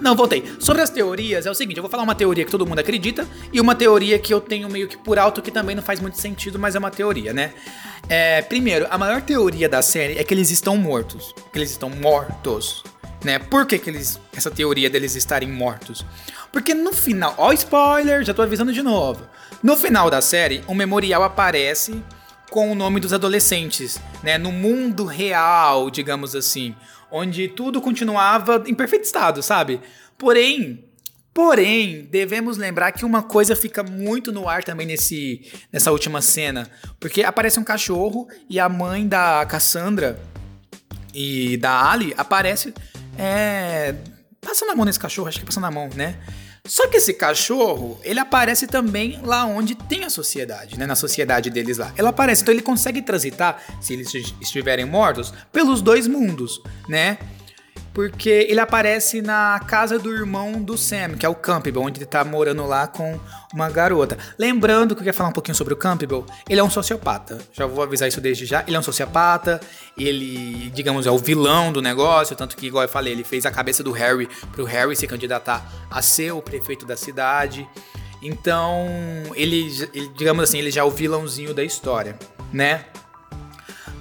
não, 0.01 0.15
voltei. 0.15 0.43
Sobre 0.59 0.81
as 0.81 0.89
teorias, 0.89 1.45
é 1.45 1.51
o 1.51 1.53
seguinte: 1.53 1.77
eu 1.77 1.83
vou 1.83 1.89
falar 1.89 2.03
uma 2.03 2.15
teoria 2.15 2.45
que 2.45 2.51
todo 2.51 2.65
mundo 2.65 2.79
acredita 2.79 3.27
e 3.51 3.59
uma 3.59 3.75
teoria 3.75 4.17
que 4.17 4.33
eu 4.33 4.39
tenho 4.39 4.69
meio 4.69 4.87
que 4.87 4.97
por 4.97 5.19
alto 5.19 5.41
que 5.41 5.51
também 5.51 5.75
não 5.75 5.83
faz 5.83 5.99
muito 5.99 6.17
sentido, 6.17 6.57
mas 6.57 6.75
é 6.75 6.79
uma 6.79 6.91
teoria, 6.91 7.33
né? 7.33 7.53
É, 8.07 8.41
primeiro, 8.41 8.87
a 8.89 8.97
maior 8.97 9.21
teoria 9.21 9.67
da 9.67 9.81
série 9.81 10.17
é 10.17 10.23
que 10.23 10.33
eles 10.33 10.49
estão 10.49 10.77
mortos. 10.77 11.33
Que 11.51 11.59
eles 11.59 11.71
estão 11.71 11.89
mortos. 11.89 12.83
Né? 13.23 13.37
Por 13.37 13.65
que, 13.65 13.77
que 13.77 13.89
eles. 13.89 14.19
Essa 14.35 14.49
teoria 14.49 14.89
deles 14.89 15.15
estarem 15.15 15.49
mortos? 15.49 16.05
Porque 16.51 16.73
no 16.73 16.93
final. 16.93 17.35
Ó, 17.37 17.51
spoiler, 17.51 18.23
já 18.23 18.33
tô 18.33 18.41
avisando 18.41 18.71
de 18.71 18.81
novo. 18.81 19.27
No 19.61 19.75
final 19.75 20.09
da 20.09 20.21
série, 20.21 20.63
um 20.67 20.73
memorial 20.73 21.21
aparece 21.23 22.01
com 22.49 22.71
o 22.71 22.75
nome 22.75 22.99
dos 22.99 23.13
adolescentes, 23.13 23.99
né? 24.23 24.37
No 24.37 24.51
mundo 24.51 25.05
real, 25.05 25.89
digamos 25.89 26.35
assim, 26.35 26.75
onde 27.11 27.47
tudo 27.47 27.81
continuava 27.81 28.63
em 28.67 28.73
perfeito 28.73 29.05
estado, 29.05 29.41
sabe? 29.41 29.79
Porém, 30.17 30.83
porém, 31.33 32.07
devemos 32.11 32.57
lembrar 32.57 32.91
que 32.91 33.05
uma 33.05 33.23
coisa 33.23 33.55
fica 33.55 33.83
muito 33.83 34.31
no 34.31 34.49
ar 34.49 34.63
também 34.63 34.85
nesse 34.85 35.51
nessa 35.71 35.91
última 35.91 36.21
cena, 36.21 36.69
porque 36.99 37.23
aparece 37.23 37.59
um 37.59 37.63
cachorro 37.63 38.27
e 38.49 38.59
a 38.59 38.67
mãe 38.67 39.07
da 39.07 39.45
Cassandra 39.45 40.19
e 41.13 41.57
da 41.57 41.91
Ali 41.91 42.13
aparece 42.17 42.73
é, 43.17 43.95
passando 44.41 44.71
a 44.71 44.75
mão 44.75 44.85
nesse 44.85 44.99
cachorro, 44.99 45.27
acho 45.27 45.39
que 45.39 45.45
passando 45.45 45.65
a 45.65 45.71
mão, 45.71 45.89
né? 45.95 46.17
Só 46.65 46.87
que 46.87 46.97
esse 46.97 47.13
cachorro, 47.13 47.99
ele 48.03 48.19
aparece 48.19 48.67
também 48.67 49.19
lá 49.23 49.45
onde 49.45 49.75
tem 49.75 50.03
a 50.03 50.09
sociedade, 50.09 50.77
né? 50.77 50.85
Na 50.85 50.95
sociedade 50.95 51.49
deles 51.49 51.77
lá. 51.77 51.93
Ele 51.97 52.07
aparece, 52.07 52.41
então 52.41 52.53
ele 52.53 52.61
consegue 52.61 53.01
transitar, 53.01 53.61
se 53.81 53.93
eles 53.93 54.13
estiverem 54.41 54.85
mortos, 54.85 55.33
pelos 55.51 55.81
dois 55.81 56.07
mundos, 56.07 56.61
né? 56.87 57.17
Porque 57.93 58.29
ele 58.29 58.59
aparece 58.59 59.21
na 59.21 59.59
casa 59.67 59.97
do 59.97 60.13
irmão 60.13 60.61
do 60.61 60.77
Sam, 60.77 61.15
que 61.17 61.25
é 61.25 61.29
o 61.29 61.35
Campbell, 61.35 61.81
onde 61.81 61.99
ele 61.99 62.05
tá 62.05 62.23
morando 62.23 62.65
lá 62.65 62.87
com 62.87 63.19
uma 63.53 63.69
garota. 63.69 64.17
Lembrando 64.37 64.89
que 64.89 64.93
eu 64.93 64.97
queria 64.97 65.13
falar 65.13 65.29
um 65.29 65.33
pouquinho 65.33 65.55
sobre 65.55 65.73
o 65.73 65.77
Campbell, 65.77 66.25
ele 66.47 66.59
é 66.59 66.63
um 66.63 66.69
sociopata. 66.69 67.39
Já 67.51 67.65
vou 67.65 67.83
avisar 67.83 68.07
isso 68.07 68.21
desde 68.21 68.45
já. 68.45 68.63
Ele 68.67 68.75
é 68.75 68.79
um 68.79 68.83
sociopata, 68.83 69.59
ele, 69.97 70.69
digamos, 70.73 71.07
é 71.07 71.11
o 71.11 71.17
vilão 71.17 71.71
do 71.71 71.81
negócio, 71.81 72.35
tanto 72.35 72.55
que, 72.55 72.67
igual 72.67 72.83
eu 72.83 72.89
falei, 72.89 73.13
ele 73.13 73.23
fez 73.23 73.45
a 73.45 73.51
cabeça 73.51 73.83
do 73.83 73.91
Harry 73.91 74.29
pro 74.51 74.63
Harry 74.65 74.95
se 74.95 75.07
candidatar 75.07 75.65
a 75.89 76.01
ser 76.01 76.31
o 76.31 76.41
prefeito 76.41 76.85
da 76.85 76.95
cidade. 76.95 77.67
Então, 78.21 78.87
ele, 79.35 79.67
ele 79.93 80.09
digamos 80.09 80.43
assim, 80.43 80.59
ele 80.59 80.71
já 80.71 80.81
é 80.81 80.83
o 80.83 80.91
vilãozinho 80.91 81.53
da 81.53 81.63
história, 81.63 82.17
né? 82.51 82.85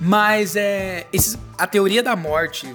Mas 0.01 0.57
é, 0.57 1.07
esse, 1.13 1.39
a 1.57 1.67
teoria 1.67 2.03
da 2.03 2.15
morte 2.15 2.75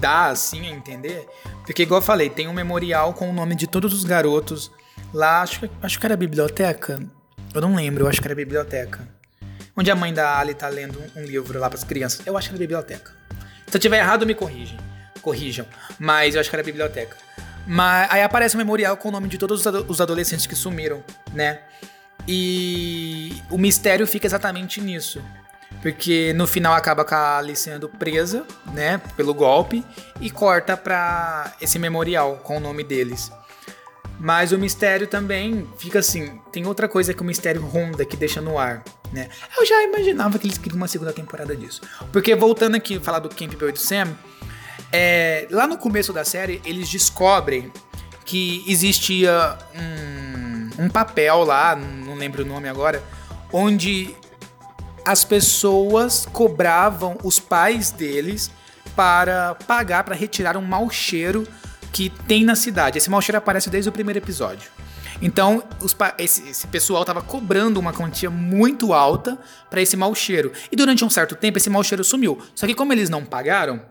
dá 0.00 0.26
assim 0.26 0.66
a 0.66 0.70
entender. 0.70 1.28
Porque, 1.64 1.82
igual 1.82 2.00
eu 2.00 2.04
falei, 2.04 2.30
tem 2.30 2.48
um 2.48 2.52
memorial 2.52 3.12
com 3.14 3.30
o 3.30 3.32
nome 3.32 3.54
de 3.54 3.66
todos 3.66 3.92
os 3.92 4.04
garotos 4.04 4.70
lá. 5.12 5.42
Acho, 5.42 5.68
acho 5.82 6.00
que 6.00 6.06
era 6.06 6.14
a 6.14 6.16
biblioteca. 6.16 7.02
Eu 7.54 7.60
não 7.60 7.74
lembro, 7.74 8.04
eu 8.04 8.08
acho 8.08 8.20
que 8.20 8.26
era 8.26 8.32
a 8.32 8.36
biblioteca. 8.36 9.06
Onde 9.76 9.90
a 9.90 9.94
mãe 9.96 10.12
da 10.12 10.38
Ali 10.38 10.54
tá 10.54 10.68
lendo 10.68 11.02
um, 11.16 11.22
livro 11.22 11.58
lá 11.58 11.68
para 11.68 11.78
as 11.78 11.84
crianças. 11.84 12.26
Eu 12.26 12.36
acho 12.36 12.48
que 12.48 12.54
era 12.54 12.58
a 12.58 12.66
biblioteca. 12.66 13.12
Se 13.66 13.76
eu 13.76 13.80
tiver 13.80 13.98
errado, 13.98 14.26
me 14.26 14.34
corrigem. 14.34 14.78
Corrijam. 15.22 15.66
Mas 15.98 16.34
eu 16.34 16.40
acho 16.40 16.50
que 16.50 16.56
era 16.56 16.62
a 16.62 16.64
biblioteca. 16.64 17.16
Mas 17.66 18.10
aí 18.10 18.22
aparece 18.22 18.56
um 18.56 18.58
memorial 18.58 18.96
com 18.96 19.08
o 19.08 19.12
nome 19.12 19.28
de 19.28 19.38
todos 19.38 19.64
os 19.88 20.00
adolescentes 20.00 20.46
que 20.46 20.56
sumiram, 20.56 21.04
né? 21.32 21.60
E 22.26 23.40
o 23.50 23.58
mistério 23.58 24.06
fica 24.06 24.26
exatamente 24.26 24.80
nisso. 24.80 25.22
Porque 25.82 26.32
no 26.34 26.46
final 26.46 26.74
acaba 26.74 27.04
com 27.04 27.14
a 27.14 27.38
Ali 27.38 27.56
sendo 27.56 27.88
presa, 27.88 28.46
né, 28.72 29.00
pelo 29.16 29.32
golpe, 29.32 29.84
e 30.20 30.30
corta 30.30 30.76
pra 30.76 31.54
esse 31.60 31.78
memorial 31.78 32.36
com 32.42 32.58
o 32.58 32.60
nome 32.60 32.84
deles. 32.84 33.32
Mas 34.18 34.52
o 34.52 34.58
mistério 34.58 35.06
também 35.06 35.66
fica 35.78 36.00
assim. 36.00 36.38
Tem 36.52 36.66
outra 36.66 36.86
coisa 36.86 37.14
que 37.14 37.22
o 37.22 37.24
mistério 37.24 37.62
ronda 37.62 38.04
que 38.04 38.16
deixa 38.16 38.42
no 38.42 38.58
ar, 38.58 38.84
né? 39.10 39.30
Eu 39.58 39.64
já 39.64 39.82
imaginava 39.82 40.38
que 40.38 40.46
eles 40.46 40.58
queriam 40.58 40.76
uma 40.76 40.88
segunda 40.88 41.12
temporada 41.12 41.56
disso. 41.56 41.80
Porque 42.12 42.34
voltando 42.34 42.74
aqui 42.74 43.00
falar 43.00 43.20
do 43.20 43.30
Campbell 43.30 43.70
e 43.70 43.72
do 43.72 43.78
Sam, 43.78 44.14
é, 44.92 45.46
lá 45.50 45.66
no 45.66 45.78
começo 45.78 46.12
da 46.12 46.22
série 46.22 46.60
eles 46.66 46.90
descobrem 46.90 47.72
que 48.26 48.62
existia 48.68 49.56
um, 49.74 50.84
um 50.84 50.88
papel 50.90 51.42
lá, 51.42 51.74
não 51.74 52.14
lembro 52.14 52.42
o 52.42 52.46
nome 52.46 52.68
agora, 52.68 53.02
onde 53.50 54.14
as 55.04 55.24
pessoas 55.24 56.26
cobravam 56.32 57.18
os 57.22 57.38
pais 57.38 57.90
deles 57.90 58.50
para 58.94 59.54
pagar 59.54 60.04
para 60.04 60.14
retirar 60.14 60.56
um 60.56 60.62
mau 60.62 60.90
cheiro 60.90 61.46
que 61.92 62.10
tem 62.10 62.44
na 62.44 62.54
cidade. 62.54 62.98
Esse 62.98 63.10
mau 63.10 63.20
cheiro 63.20 63.38
aparece 63.38 63.70
desde 63.70 63.88
o 63.88 63.92
primeiro 63.92 64.18
episódio. 64.18 64.70
Então, 65.22 65.62
esse, 66.18 66.48
esse, 66.48 66.66
pessoal 66.68 67.02
estava 67.02 67.20
cobrando 67.20 67.78
uma 67.78 67.92
quantia 67.92 68.30
muito 68.30 68.94
alta 68.94 69.38
para 69.68 69.82
esse 69.82 69.96
mau 69.96 70.14
cheiro. 70.14 70.52
E 70.72 70.76
durante 70.76 71.04
um 71.04 71.10
certo 71.10 71.34
tempo, 71.34 71.58
esse 71.58 71.68
mau 71.68 71.82
cheiro 71.84 72.02
sumiu. 72.02 72.38
Só 72.54 72.66
que, 72.66 72.74
como 72.74 72.92
eles 72.92 73.10
não 73.10 73.24
pagaram, 73.24 73.82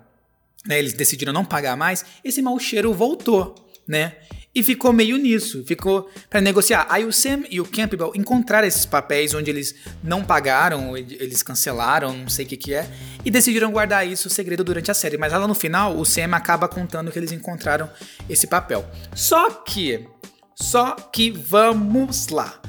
né, 0.65 0.79
eles 0.79 0.93
decidiram 0.93 1.31
não 1.31 1.45
pagar 1.45 1.77
mais, 1.77 2.03
esse 2.23 2.41
mau 2.41 2.57
cheiro 2.59 2.93
voltou, 2.93 3.53
né? 3.87 4.15
E 4.53 4.63
ficou 4.63 4.91
meio 4.91 5.15
nisso, 5.17 5.63
ficou 5.63 6.09
para 6.27 6.41
negociar. 6.41 6.87
Aí 6.89 7.05
o 7.05 7.13
Sam 7.13 7.43
e 7.51 7.61
o 7.61 7.65
Campbell 7.65 8.11
encontraram 8.15 8.67
esses 8.67 8.85
papéis 8.85 9.33
onde 9.35 9.51
eles 9.51 9.75
não 10.03 10.23
pagaram, 10.23 10.97
eles 10.97 11.43
cancelaram, 11.43 12.13
não 12.13 12.29
sei 12.29 12.45
o 12.45 12.47
que 12.47 12.57
que 12.57 12.73
é, 12.73 12.89
e 13.23 13.29
decidiram 13.29 13.71
guardar 13.71 14.07
isso 14.07 14.27
segredo 14.29 14.63
durante 14.63 14.89
a 14.89 14.93
série. 14.93 15.17
Mas 15.17 15.31
lá 15.31 15.47
no 15.47 15.53
final, 15.53 15.95
o 15.95 16.03
Sam 16.03 16.35
acaba 16.35 16.67
contando 16.67 17.11
que 17.11 17.19
eles 17.19 17.31
encontraram 17.31 17.89
esse 18.27 18.47
papel. 18.47 18.89
Só 19.13 19.51
que, 19.51 20.07
só 20.55 20.95
que 20.95 21.29
vamos 21.29 22.29
lá. 22.29 22.59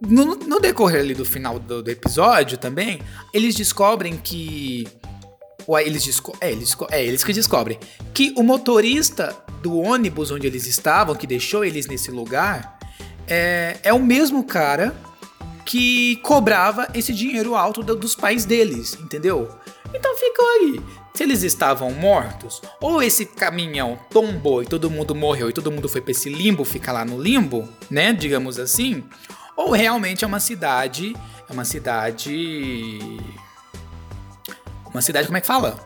No, 0.00 0.34
no 0.34 0.60
decorrer 0.60 1.00
ali 1.00 1.14
do 1.14 1.24
final 1.24 1.58
do, 1.58 1.82
do 1.82 1.90
episódio 1.90 2.56
também, 2.56 3.00
eles 3.34 3.54
descobrem 3.54 4.16
que 4.16 4.86
ou 5.66 5.78
eles, 5.78 6.04
desco 6.04 6.36
é, 6.40 6.52
eles, 6.52 6.76
é, 6.90 7.04
eles 7.04 7.24
que 7.24 7.32
descobrem 7.32 7.78
que 8.14 8.32
o 8.36 8.42
motorista 8.42 9.36
do 9.62 9.76
ônibus 9.78 10.30
onde 10.30 10.46
eles 10.46 10.66
estavam, 10.66 11.14
que 11.14 11.26
deixou 11.26 11.64
eles 11.64 11.86
nesse 11.86 12.10
lugar, 12.10 12.78
é, 13.26 13.78
é 13.82 13.92
o 13.92 13.98
mesmo 13.98 14.44
cara 14.44 14.94
que 15.64 16.16
cobrava 16.16 16.88
esse 16.94 17.12
dinheiro 17.12 17.54
alto 17.54 17.82
do, 17.82 17.96
dos 17.96 18.14
pais 18.14 18.44
deles, 18.44 18.96
entendeu? 19.00 19.50
Então 19.92 20.16
ficou 20.16 20.46
aí. 20.46 20.80
Se 21.14 21.22
eles 21.22 21.42
estavam 21.42 21.90
mortos, 21.92 22.60
ou 22.80 23.02
esse 23.02 23.24
caminhão 23.24 23.98
tombou 24.10 24.62
e 24.62 24.66
todo 24.66 24.90
mundo 24.90 25.14
morreu 25.14 25.48
e 25.48 25.52
todo 25.52 25.72
mundo 25.72 25.88
foi 25.88 26.00
pra 26.00 26.10
esse 26.10 26.28
limbo 26.28 26.64
ficar 26.64 26.92
lá 26.92 27.04
no 27.04 27.20
limbo, 27.20 27.68
né? 27.90 28.12
Digamos 28.12 28.58
assim. 28.58 29.02
Ou 29.56 29.72
realmente 29.72 30.24
é 30.24 30.26
uma 30.26 30.40
cidade. 30.40 31.16
É 31.48 31.52
uma 31.52 31.64
cidade 31.64 33.18
uma 34.96 35.02
cidade, 35.02 35.26
como 35.26 35.36
é 35.36 35.42
que 35.42 35.46
fala? 35.46 35.78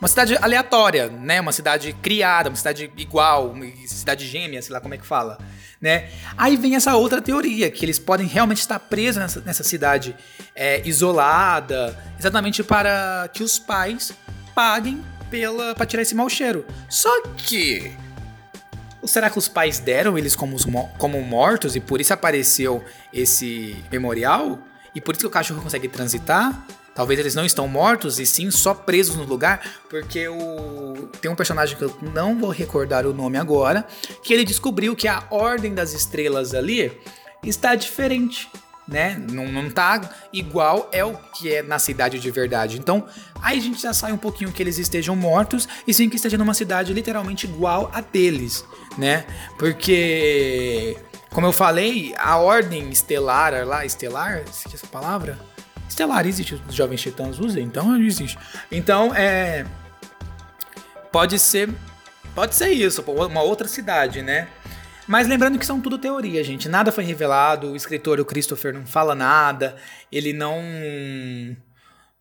Uma 0.00 0.06
cidade 0.06 0.36
aleatória, 0.36 1.08
né? 1.08 1.40
Uma 1.40 1.50
cidade 1.50 1.92
criada, 1.92 2.48
uma 2.48 2.56
cidade 2.56 2.90
igual, 2.96 3.50
uma 3.50 3.66
cidade 3.86 4.26
gêmea, 4.26 4.62
sei 4.62 4.72
lá 4.72 4.80
como 4.80 4.94
é 4.94 4.98
que 4.98 5.06
fala, 5.06 5.38
né? 5.80 6.08
Aí 6.36 6.56
vem 6.56 6.76
essa 6.76 6.94
outra 6.94 7.20
teoria, 7.20 7.68
que 7.70 7.84
eles 7.84 7.98
podem 7.98 8.26
realmente 8.26 8.58
estar 8.58 8.78
presos 8.78 9.20
nessa, 9.20 9.40
nessa 9.40 9.64
cidade 9.64 10.14
é, 10.54 10.86
isolada, 10.86 11.98
exatamente 12.18 12.62
para 12.62 13.28
que 13.32 13.42
os 13.42 13.58
pais 13.58 14.12
paguem 14.54 15.04
pela 15.28 15.74
para 15.74 15.84
tirar 15.84 16.02
esse 16.02 16.14
mau 16.14 16.28
cheiro. 16.28 16.64
Só 16.88 17.22
que 17.36 17.92
será 19.04 19.28
que 19.28 19.38
os 19.38 19.48
pais 19.48 19.80
deram 19.80 20.16
eles 20.16 20.36
como, 20.36 20.56
como 20.96 21.20
mortos 21.22 21.74
e 21.74 21.80
por 21.80 22.00
isso 22.00 22.12
apareceu 22.12 22.84
esse 23.12 23.76
memorial? 23.90 24.60
E 24.94 25.00
por 25.00 25.12
isso 25.12 25.20
que 25.20 25.26
o 25.26 25.30
cachorro 25.30 25.62
consegue 25.62 25.88
transitar? 25.88 26.66
Talvez 26.98 27.20
eles 27.20 27.36
não 27.36 27.44
estão 27.44 27.68
mortos 27.68 28.18
e 28.18 28.26
sim 28.26 28.50
só 28.50 28.74
presos 28.74 29.14
no 29.14 29.22
lugar, 29.22 29.64
porque 29.88 30.26
o 30.26 31.08
tem 31.20 31.30
um 31.30 31.36
personagem 31.36 31.76
que 31.76 31.84
eu 31.84 31.96
não 32.12 32.36
vou 32.36 32.50
recordar 32.50 33.06
o 33.06 33.14
nome 33.14 33.38
agora, 33.38 33.86
que 34.20 34.34
ele 34.34 34.44
descobriu 34.44 34.96
que 34.96 35.06
a 35.06 35.22
ordem 35.30 35.72
das 35.72 35.92
estrelas 35.92 36.54
ali 36.54 36.90
está 37.40 37.76
diferente, 37.76 38.50
né? 38.88 39.16
Não, 39.30 39.46
não 39.46 39.70
tá 39.70 40.10
igual 40.32 40.88
é 40.90 41.04
o 41.04 41.16
que 41.16 41.54
é 41.54 41.62
na 41.62 41.78
cidade 41.78 42.18
de 42.18 42.30
verdade. 42.32 42.80
Então, 42.80 43.06
aí 43.40 43.58
a 43.58 43.62
gente 43.62 43.80
já 43.80 43.94
sai 43.94 44.10
um 44.10 44.18
pouquinho 44.18 44.50
que 44.50 44.60
eles 44.60 44.76
estejam 44.76 45.14
mortos 45.14 45.68
e 45.86 45.94
sim 45.94 46.08
que 46.08 46.16
estejam 46.16 46.36
numa 46.36 46.52
cidade 46.52 46.92
literalmente 46.92 47.46
igual 47.46 47.92
a 47.94 48.00
deles, 48.00 48.64
né? 48.98 49.24
Porque 49.56 50.96
como 51.30 51.46
eu 51.46 51.52
falei, 51.52 52.12
a 52.18 52.38
ordem 52.38 52.90
estelar 52.90 53.64
lá, 53.64 53.86
estelar, 53.86 54.42
existe 54.48 54.74
essa 54.74 54.86
palavra? 54.88 55.38
Estelar 55.98 56.28
existe, 56.28 56.54
os 56.68 56.74
Jovens 56.76 57.00
Titãs 57.00 57.40
usam, 57.40 57.60
então 57.60 58.00
existe. 58.00 58.38
Então, 58.70 59.12
é. 59.16 59.66
Pode 61.10 61.40
ser. 61.40 61.68
Pode 62.36 62.54
ser 62.54 62.68
isso, 62.68 63.02
uma 63.02 63.42
outra 63.42 63.66
cidade, 63.66 64.22
né? 64.22 64.46
Mas 65.08 65.26
lembrando 65.26 65.58
que 65.58 65.66
são 65.66 65.80
tudo 65.80 65.98
teoria, 65.98 66.44
gente. 66.44 66.68
Nada 66.68 66.92
foi 66.92 67.02
revelado, 67.02 67.72
o 67.72 67.76
escritor, 67.76 68.20
o 68.20 68.24
Christopher, 68.24 68.72
não 68.74 68.86
fala 68.86 69.12
nada, 69.12 69.74
ele 70.12 70.32
não. 70.32 70.62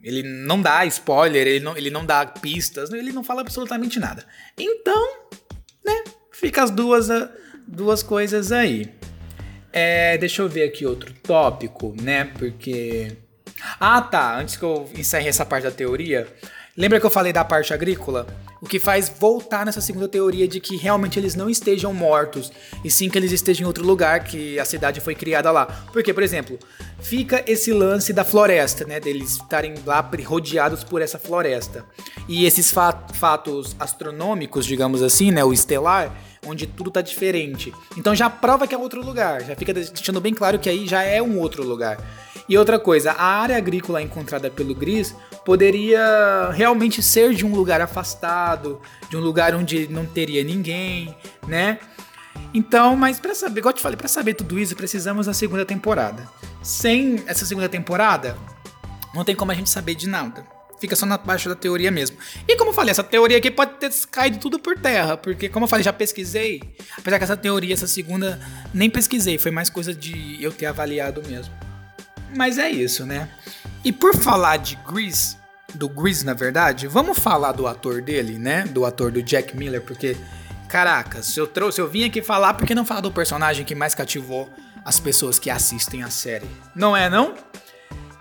Ele 0.02 0.24
não 0.24 0.60
dá 0.60 0.84
spoiler, 0.88 1.46
ele 1.46 1.60
não, 1.64 1.78
ele 1.78 1.92
não 1.92 2.04
dá 2.04 2.26
pistas, 2.26 2.92
ele 2.92 3.12
não 3.12 3.24
fala 3.24 3.42
absolutamente 3.42 4.00
nada. 4.00 4.26
Então, 4.58 5.18
né? 5.86 6.04
Fica 6.32 6.64
as 6.64 6.72
duas, 6.72 7.10
duas 7.68 8.02
coisas 8.02 8.52
aí. 8.52 8.92
É, 9.72 10.18
deixa 10.18 10.42
eu 10.42 10.50
ver 10.50 10.64
aqui 10.64 10.84
outro 10.84 11.14
tópico, 11.14 11.96
né? 12.02 12.26
Porque 12.26 13.18
ah, 13.80 14.02
tá. 14.02 14.40
Antes 14.40 14.56
que 14.56 14.64
eu 14.64 14.90
encerre 14.96 15.28
essa 15.28 15.46
parte 15.46 15.64
da 15.64 15.72
teoria, 15.72 16.28
lembra 16.76 17.00
que 17.00 17.06
eu 17.06 17.10
falei 17.10 17.34
da 17.34 17.44
parte 17.44 17.74
agrícola? 17.74 18.28
O 18.60 18.66
que 18.66 18.80
faz 18.80 19.08
voltar 19.08 19.66
nessa 19.66 19.82
segunda 19.82 20.08
teoria 20.08 20.48
de 20.48 20.60
que 20.60 20.76
realmente 20.76 21.20
eles 21.20 21.36
não 21.36 21.48
estejam 21.48 21.94
mortos, 21.94 22.52
e 22.84 22.90
sim 22.90 23.08
que 23.08 23.18
eles 23.18 23.32
estejam 23.32 23.64
em 23.64 23.68
outro 23.68 23.86
lugar, 23.86 24.24
que 24.24 24.60
a 24.60 24.66
cidade 24.66 25.00
foi 25.00 25.14
criada 25.14 25.52
lá. 25.52 25.66
Porque, 25.94 26.12
por 26.12 26.24
exemplo, 26.24 26.58
fica 27.00 27.44
esse 27.46 27.72
lance 27.72 28.12
da 28.12 28.24
floresta, 28.24 28.84
né? 28.86 29.00
Deles 29.00 29.34
estarem 29.34 29.76
lá 29.86 30.02
rodeados 30.26 30.84
por 30.84 31.02
essa 31.02 31.20
floresta. 31.20 31.86
E 32.28 32.46
esses 32.46 32.72
fatos 32.72 33.76
astronômicos, 33.80 34.66
digamos 34.66 35.04
assim, 35.04 35.32
né? 35.32 35.44
O 35.44 35.54
estelar, 35.54 36.12
onde 36.48 36.68
tudo 36.68 36.90
tá 36.90 37.02
diferente. 37.02 37.74
Então 37.96 38.16
já 38.16 38.30
prova 38.30 38.68
que 38.68 38.74
é 38.74 38.78
outro 38.78 39.04
lugar, 39.04 39.44
já 39.44 39.56
fica 39.56 39.74
deixando 39.74 40.22
bem 40.22 40.34
claro 40.34 40.60
que 40.60 40.70
aí 40.70 40.88
já 40.88 41.04
é 41.04 41.22
um 41.22 41.40
outro 41.40 41.64
lugar. 41.64 41.98
E 42.50 42.58
outra 42.58 42.80
coisa, 42.80 43.12
a 43.12 43.26
área 43.26 43.58
agrícola 43.58 44.02
encontrada 44.02 44.50
pelo 44.50 44.74
Gris 44.74 45.14
poderia 45.44 46.50
realmente 46.52 47.04
ser 47.04 47.34
de 47.34 47.46
um 47.46 47.54
lugar 47.54 47.82
afastado, 47.82 48.82
de 49.10 49.18
um 49.18 49.20
lugar 49.20 49.54
onde 49.54 49.88
não 49.90 50.06
teria 50.06 50.44
ninguém, 50.44 51.14
né? 51.46 51.78
Então, 52.54 52.96
mas 52.96 53.20
para 53.20 53.36
saber, 53.36 53.60
igual 53.60 53.72
eu 53.72 53.76
te 53.76 53.82
falei, 53.82 53.98
para 53.98 54.08
saber 54.08 54.34
tudo 54.34 54.58
isso, 54.58 54.76
precisamos 54.76 55.26
da 55.26 55.34
segunda 55.34 55.66
temporada. 55.66 56.28
Sem 56.62 57.22
essa 57.28 57.46
segunda 57.46 57.68
temporada, 57.68 58.38
não 59.14 59.26
tem 59.26 59.36
como 59.36 59.52
a 59.52 59.56
gente 59.56 59.70
saber 59.70 59.96
de 59.96 60.08
nada. 60.08 60.57
Fica 60.80 60.96
só 60.96 61.06
na 61.06 61.18
parte 61.18 61.50
da 61.50 61.56
teoria 61.56 61.90
mesmo. 61.90 62.18
E 62.48 62.56
como 62.56 62.70
eu 62.70 62.74
falei, 62.74 62.92
essa 62.92 63.04
teoria 63.04 63.38
aqui 63.38 63.50
pode 63.50 63.74
ter 63.76 63.92
caído 64.12 64.38
tudo 64.38 64.60
por 64.60 64.78
terra, 64.78 65.18
porque 65.18 65.50
como 65.50 65.66
eu 65.66 65.70
falei, 65.70 65.84
já 65.84 65.92
pesquisei. 65.92 66.62
Apesar 66.98 67.18
que 67.18 67.24
essa 67.24 67.38
teoria, 67.38 67.74
essa 67.74 67.88
segunda, 67.88 68.40
nem 68.74 68.90
pesquisei, 68.90 69.38
foi 69.38 69.52
mais 69.52 69.70
coisa 69.70 69.94
de 69.94 70.38
eu 70.42 70.52
ter 70.52 70.68
avaliado 70.68 71.24
mesmo. 71.28 71.54
Mas 72.36 72.58
é 72.58 72.70
isso, 72.70 73.06
né? 73.06 73.30
E 73.84 73.92
por 73.92 74.16
falar 74.16 74.58
de 74.58 74.76
Grease, 74.88 75.38
do 75.74 75.90
Grease 75.90 76.26
na 76.26 76.34
verdade, 76.34 76.88
vamos 76.88 77.18
falar 77.18 77.54
do 77.54 77.66
ator 77.66 78.02
dele, 78.02 78.38
né? 78.38 78.64
Do 78.66 78.86
ator 78.86 79.12
do 79.12 79.24
Jack 79.24 79.56
Miller, 79.58 79.82
porque 79.82 80.16
caraca, 80.68 81.24
se 81.24 81.40
eu 81.40 81.48
trouxe, 81.48 81.80
eu 81.80 81.88
vim 81.88 82.04
aqui 82.04 82.22
falar 82.22 82.54
porque 82.54 82.76
não 82.76 82.86
falar 82.86 83.02
do 83.02 83.12
personagem 83.12 83.66
que 83.66 83.74
mais 83.74 83.96
cativou 83.96 84.50
as 84.84 85.00
pessoas 85.00 85.40
que 85.40 85.50
assistem 85.50 86.04
a 86.04 86.10
série. 86.10 86.48
Não 86.76 86.96
é 86.96 87.10
não? 87.10 87.34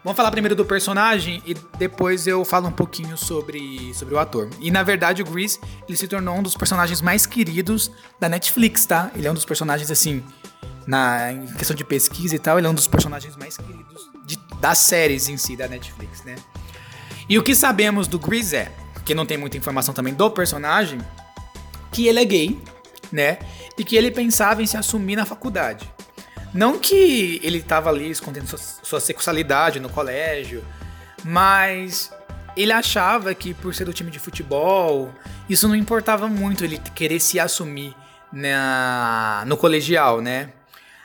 Vamos 0.06 0.18
falar 0.18 0.30
primeiro 0.30 0.54
do 0.54 0.64
personagem 0.64 1.42
e 1.44 1.52
depois 1.78 2.28
eu 2.28 2.44
falo 2.44 2.68
um 2.68 2.70
pouquinho 2.70 3.16
sobre, 3.16 3.92
sobre 3.92 4.14
o 4.14 4.20
ator. 4.20 4.48
E 4.60 4.70
na 4.70 4.84
verdade 4.84 5.20
o 5.20 5.24
Grease, 5.24 5.58
ele 5.88 5.98
se 5.98 6.06
tornou 6.06 6.36
um 6.36 6.44
dos 6.44 6.56
personagens 6.56 7.02
mais 7.02 7.26
queridos 7.26 7.90
da 8.20 8.28
Netflix, 8.28 8.86
tá? 8.86 9.10
Ele 9.16 9.26
é 9.26 9.30
um 9.32 9.34
dos 9.34 9.44
personagens 9.44 9.90
assim, 9.90 10.22
na 10.86 11.32
em 11.32 11.46
questão 11.54 11.74
de 11.74 11.82
pesquisa 11.82 12.36
e 12.36 12.38
tal, 12.38 12.56
ele 12.56 12.68
é 12.68 12.70
um 12.70 12.74
dos 12.74 12.86
personagens 12.86 13.34
mais 13.34 13.56
queridos 13.56 14.08
de, 14.24 14.38
das 14.60 14.78
séries 14.78 15.28
em 15.28 15.36
si 15.36 15.56
da 15.56 15.66
Netflix, 15.66 16.22
né? 16.22 16.36
E 17.28 17.36
o 17.36 17.42
que 17.42 17.52
sabemos 17.52 18.06
do 18.06 18.16
Grease 18.16 18.54
é, 18.54 18.72
que 19.04 19.12
não 19.12 19.26
tem 19.26 19.36
muita 19.36 19.56
informação 19.56 19.92
também 19.92 20.14
do 20.14 20.30
personagem, 20.30 21.00
que 21.90 22.06
ele 22.06 22.20
é 22.20 22.24
gay, 22.24 22.62
né? 23.10 23.38
E 23.76 23.82
que 23.82 23.96
ele 23.96 24.12
pensava 24.12 24.62
em 24.62 24.66
se 24.66 24.76
assumir 24.76 25.16
na 25.16 25.26
faculdade. 25.26 25.95
Não 26.56 26.78
que 26.78 27.38
ele 27.42 27.60
tava 27.60 27.90
ali 27.90 28.10
escondendo 28.10 28.46
sua, 28.46 28.58
sua 28.58 29.00
sexualidade 29.00 29.78
no 29.78 29.90
colégio, 29.90 30.64
mas 31.22 32.10
ele 32.56 32.72
achava 32.72 33.34
que 33.34 33.52
por 33.52 33.74
ser 33.74 33.84
do 33.84 33.92
time 33.92 34.10
de 34.10 34.18
futebol, 34.18 35.12
isso 35.50 35.68
não 35.68 35.76
importava 35.76 36.26
muito 36.28 36.64
ele 36.64 36.78
querer 36.94 37.20
se 37.20 37.38
assumir 37.38 37.94
na, 38.32 39.44
no 39.46 39.56
colegial, 39.56 40.22
né? 40.22 40.50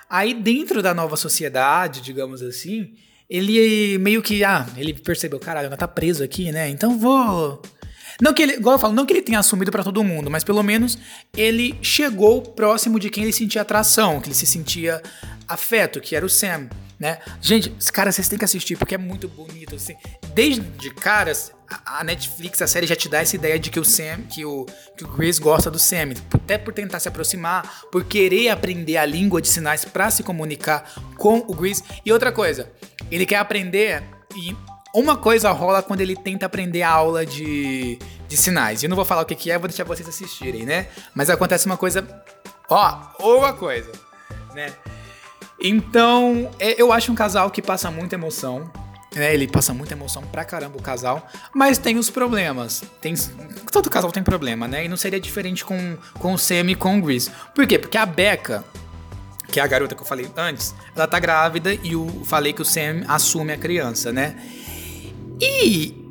Aí 0.10 0.34
dentro 0.34 0.82
da 0.82 0.94
nova 0.94 1.18
sociedade, 1.18 2.00
digamos 2.02 2.42
assim, 2.42 2.94
ele 3.30 3.98
meio 3.98 4.22
que, 4.22 4.46
ah, 4.46 4.66
ele 4.78 4.94
percebeu, 4.94 5.40
caralho, 5.40 5.68
ela 5.68 5.78
tá 5.78 5.88
preso 5.88 6.24
aqui, 6.24 6.50
né? 6.52 6.70
Então 6.70 6.98
vou 6.98 7.62
não 8.22 8.34
que 8.34 8.42
ele, 8.42 8.54
igual 8.54 8.76
eu 8.76 8.80
falo, 8.80 8.94
não 8.94 9.06
que 9.06 9.14
ele 9.14 9.22
tenha 9.22 9.40
assumido 9.40 9.72
para 9.72 9.84
todo 9.84 10.04
mundo, 10.04 10.30
mas 10.30 10.44
pelo 10.44 10.62
menos 10.62 10.98
ele 11.36 11.78
chegou 11.82 12.42
próximo 12.42 13.00
de 13.00 13.10
quem 13.10 13.24
ele 13.24 13.34
sentia 13.34 13.62
atração, 13.62 14.22
que 14.22 14.28
ele 14.28 14.36
se 14.36 14.46
sentia 14.46 15.02
afeto, 15.54 16.00
que 16.00 16.16
era 16.16 16.26
o 16.26 16.30
Sam, 16.30 16.70
né? 17.00 17.20
Gente, 17.42 17.72
cara, 17.92 18.12
vocês 18.12 18.30
têm 18.30 18.38
que 18.38 18.46
assistir 18.46 18.78
porque 18.78 18.96
é 18.96 18.98
muito 18.98 19.28
bonito, 19.28 19.76
assim. 19.76 19.96
Desde 20.34 20.62
caras, 20.94 21.52
a 21.86 22.04
Netflix, 22.04 22.62
a 22.62 22.68
série 22.68 22.86
já 22.86 22.96
te 22.96 23.10
dá 23.10 23.22
essa 23.22 23.36
ideia 23.36 23.58
de 23.58 23.70
que 23.70 23.80
o 23.80 23.86
Sam, 23.86 24.22
que 24.30 24.46
o, 24.46 24.66
que 24.96 25.04
o 25.04 25.08
Chris 25.08 25.40
gosta 25.40 25.72
do 25.72 25.80
Sam, 25.80 26.14
até 26.34 26.58
por 26.58 26.74
tentar 26.74 27.00
se 27.00 27.08
aproximar, 27.08 27.82
por 27.92 28.04
querer 28.04 28.50
aprender 28.50 28.98
a 28.98 29.06
língua 29.06 29.42
de 29.42 29.48
sinais 29.48 29.84
para 29.84 30.12
se 30.12 30.22
comunicar 30.22 30.94
com 31.18 31.40
o 31.40 31.56
Chris. 31.56 31.84
E 32.06 32.12
outra 32.12 32.32
coisa, 32.32 32.72
ele 33.10 33.26
quer 33.26 33.38
aprender 33.38 34.04
e 34.36 34.56
uma 34.94 35.16
coisa 35.18 35.52
rola 35.52 35.82
quando 35.82 36.02
ele 36.02 36.16
tenta 36.16 36.46
aprender 36.46 36.84
a 36.84 36.92
aula 36.92 37.26
de, 37.26 37.98
de 38.28 38.38
sinais. 38.38 38.84
Eu 38.84 38.90
não 38.90 38.96
vou 38.96 39.06
falar 39.06 39.22
o 39.22 39.26
que, 39.26 39.36
que 39.36 39.50
é, 39.50 39.58
vou 39.58 39.68
deixar 39.68 39.86
vocês 39.86 40.08
assistirem, 40.08 40.66
né? 40.66 40.88
Mas 41.16 41.30
acontece 41.30 41.66
uma 41.66 41.78
coisa. 41.78 42.08
Ó, 42.70 43.38
uma 43.38 43.54
coisa, 43.54 43.92
né? 44.54 44.72
Então, 45.62 46.50
é, 46.60 46.82
eu 46.82 46.92
acho 46.92 47.12
um 47.12 47.16
casal 47.16 47.52
que 47.52 47.62
passa 47.62 47.92
muita 47.92 48.16
emoção. 48.16 48.70
Né? 49.16 49.34
Ele 49.34 49.48
passa 49.48 49.74
muita 49.74 49.94
emoção 49.94 50.24
pra 50.24 50.44
caramba 50.44 50.78
o 50.78 50.82
casal. 50.82 51.28
Mas 51.54 51.78
tem 51.78 51.98
os 51.98 52.10
problemas. 52.10 52.84
Tem, 53.00 53.14
todo 53.72 53.90
casal 53.90 54.12
tem 54.12 54.24
problema, 54.24 54.68
né? 54.68 54.86
E 54.86 54.88
não 54.88 54.98
seria 54.98 55.20
diferente 55.20 55.64
com, 55.64 55.98
com 56.20 56.34
o 56.34 56.38
Sam 56.38 56.72
e 56.72 56.76
com 56.76 56.98
o 56.98 57.02
Gris. 57.02 57.30
Por 57.54 57.68
quê? 57.68 57.78
Porque 57.78 57.98
a 57.98 58.06
Becca, 58.06 58.64
que 59.50 59.60
é 59.60 59.64
a 59.64 59.68
garota 59.68 59.94
que 59.94 60.02
eu 60.02 60.06
falei 60.06 60.28
antes, 60.36 60.74
ela 60.96 61.08
tá 61.08 61.20
grávida 61.20 61.74
e 61.74 61.92
eu 61.92 62.08
falei 62.26 62.54
que 62.54 62.62
o 62.62 62.66
Sam 62.66 63.04
assume 63.08 63.54
a 63.54 63.58
criança, 63.58 64.12
né? 64.12 64.36
E 65.40 66.02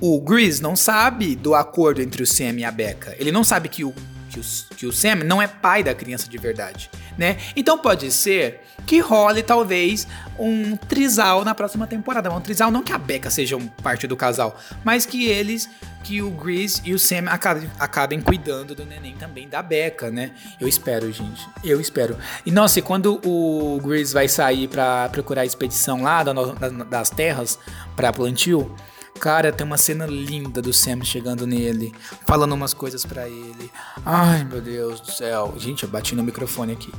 o 0.00 0.20
Gris 0.20 0.60
não 0.60 0.74
sabe 0.74 1.36
do 1.36 1.54
acordo 1.54 2.00
entre 2.00 2.22
o 2.22 2.26
Sam 2.26 2.58
e 2.58 2.64
a 2.64 2.70
Becca. 2.70 3.14
Ele 3.18 3.30
não 3.30 3.44
sabe 3.44 3.68
que 3.68 3.84
o, 3.84 3.92
que 4.38 4.74
o, 4.74 4.76
que 4.76 4.86
o 4.86 4.92
Sam 4.92 5.16
não 5.24 5.40
é 5.42 5.46
pai 5.46 5.82
da 5.82 5.94
criança 5.94 6.28
de 6.28 6.38
verdade, 6.38 6.90
né? 7.16 7.38
Então 7.56 7.78
pode 7.78 8.10
ser 8.12 8.60
que 8.86 9.00
role 9.00 9.42
talvez 9.42 10.06
um 10.38 10.76
trisal 10.76 11.44
na 11.44 11.54
próxima 11.54 11.86
temporada. 11.86 12.30
Um 12.30 12.40
trisal 12.40 12.70
não 12.70 12.82
que 12.82 12.92
a 12.92 12.98
Becca 12.98 13.30
seja 13.30 13.56
um 13.56 13.66
parte 13.66 14.06
do 14.06 14.16
casal, 14.16 14.58
mas 14.84 15.04
que 15.04 15.26
eles, 15.26 15.68
que 16.04 16.22
o 16.22 16.30
Gris 16.30 16.80
e 16.84 16.94
o 16.94 16.98
Sam 16.98 17.24
acabem, 17.28 17.70
acabem 17.78 18.20
cuidando 18.20 18.74
do 18.74 18.86
neném 18.86 19.14
também 19.16 19.48
da 19.48 19.62
Becca, 19.62 20.10
né? 20.10 20.30
Eu 20.60 20.68
espero, 20.68 21.10
gente. 21.12 21.46
Eu 21.64 21.80
espero. 21.80 22.16
E 22.46 22.50
nossa, 22.50 22.78
e 22.78 22.82
quando 22.82 23.20
o 23.24 23.80
Gris 23.82 24.12
vai 24.12 24.28
sair 24.28 24.68
para 24.68 25.08
procurar 25.08 25.42
a 25.42 25.46
expedição 25.46 26.02
lá 26.02 26.22
das 26.22 27.10
terras 27.10 27.58
para 27.96 28.12
plantio, 28.12 28.74
Cara, 29.20 29.52
tem 29.52 29.66
uma 29.66 29.76
cena 29.76 30.06
linda 30.06 30.62
do 30.62 30.72
Sam 30.72 31.04
chegando 31.04 31.46
nele, 31.46 31.94
falando 32.26 32.52
umas 32.52 32.72
coisas 32.72 33.04
para 33.04 33.28
ele. 33.28 33.70
Ai, 34.04 34.44
meu 34.44 34.60
Deus 34.60 35.00
do 35.00 35.10
céu. 35.10 35.54
Gente, 35.56 35.82
eu 35.82 35.88
bati 35.88 36.14
no 36.14 36.22
microfone 36.22 36.72
aqui. 36.72 36.92